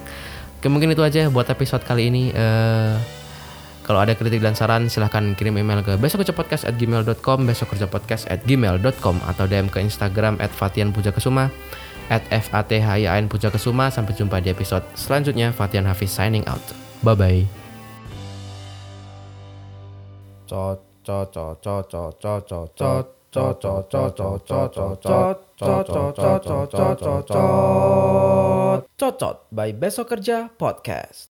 Oke 0.59 0.67
mungkin 0.67 0.91
itu 0.91 1.07
aja 1.07 1.31
buat 1.31 1.47
episode 1.47 1.87
kali 1.87 2.11
ini. 2.11 2.35
Eh, 2.35 2.95
kalau 3.87 4.03
ada 4.03 4.19
kritik 4.19 4.43
dan 4.43 4.59
saran 4.59 4.91
silahkan 4.91 5.39
kirim 5.39 5.59
email 5.59 5.83
ke 5.87 5.95
besokkerjapodcast@gmail.com 5.95 7.39
besokkerjapodcast@gmail.com 7.47 9.17
atau 9.31 9.45
DM 9.47 9.71
ke 9.71 9.79
Instagram 9.83 10.39
@fatianpujakesuma 10.39 10.43
at 10.43 10.51
f 10.51 10.63
a 10.63 10.71
t 11.51 11.92
at 12.13 12.21
FATHIAN 12.29 13.33
Puja 13.33 13.49
Kesuma. 13.49 13.89
Sampai 13.89 14.13
jumpa 14.13 14.45
di 14.45 14.53
episode 14.53 14.85
selanjutnya. 14.93 15.49
Fatian 15.57 15.89
Hafiz 15.89 16.13
signing 16.13 16.45
out. 16.45 16.61
Bye-bye. 17.01 17.49
Cocot 29.01 29.37
by 29.49 29.69
Besok 29.73 30.07
Kerja 30.13 30.53
Podcast 30.53 31.21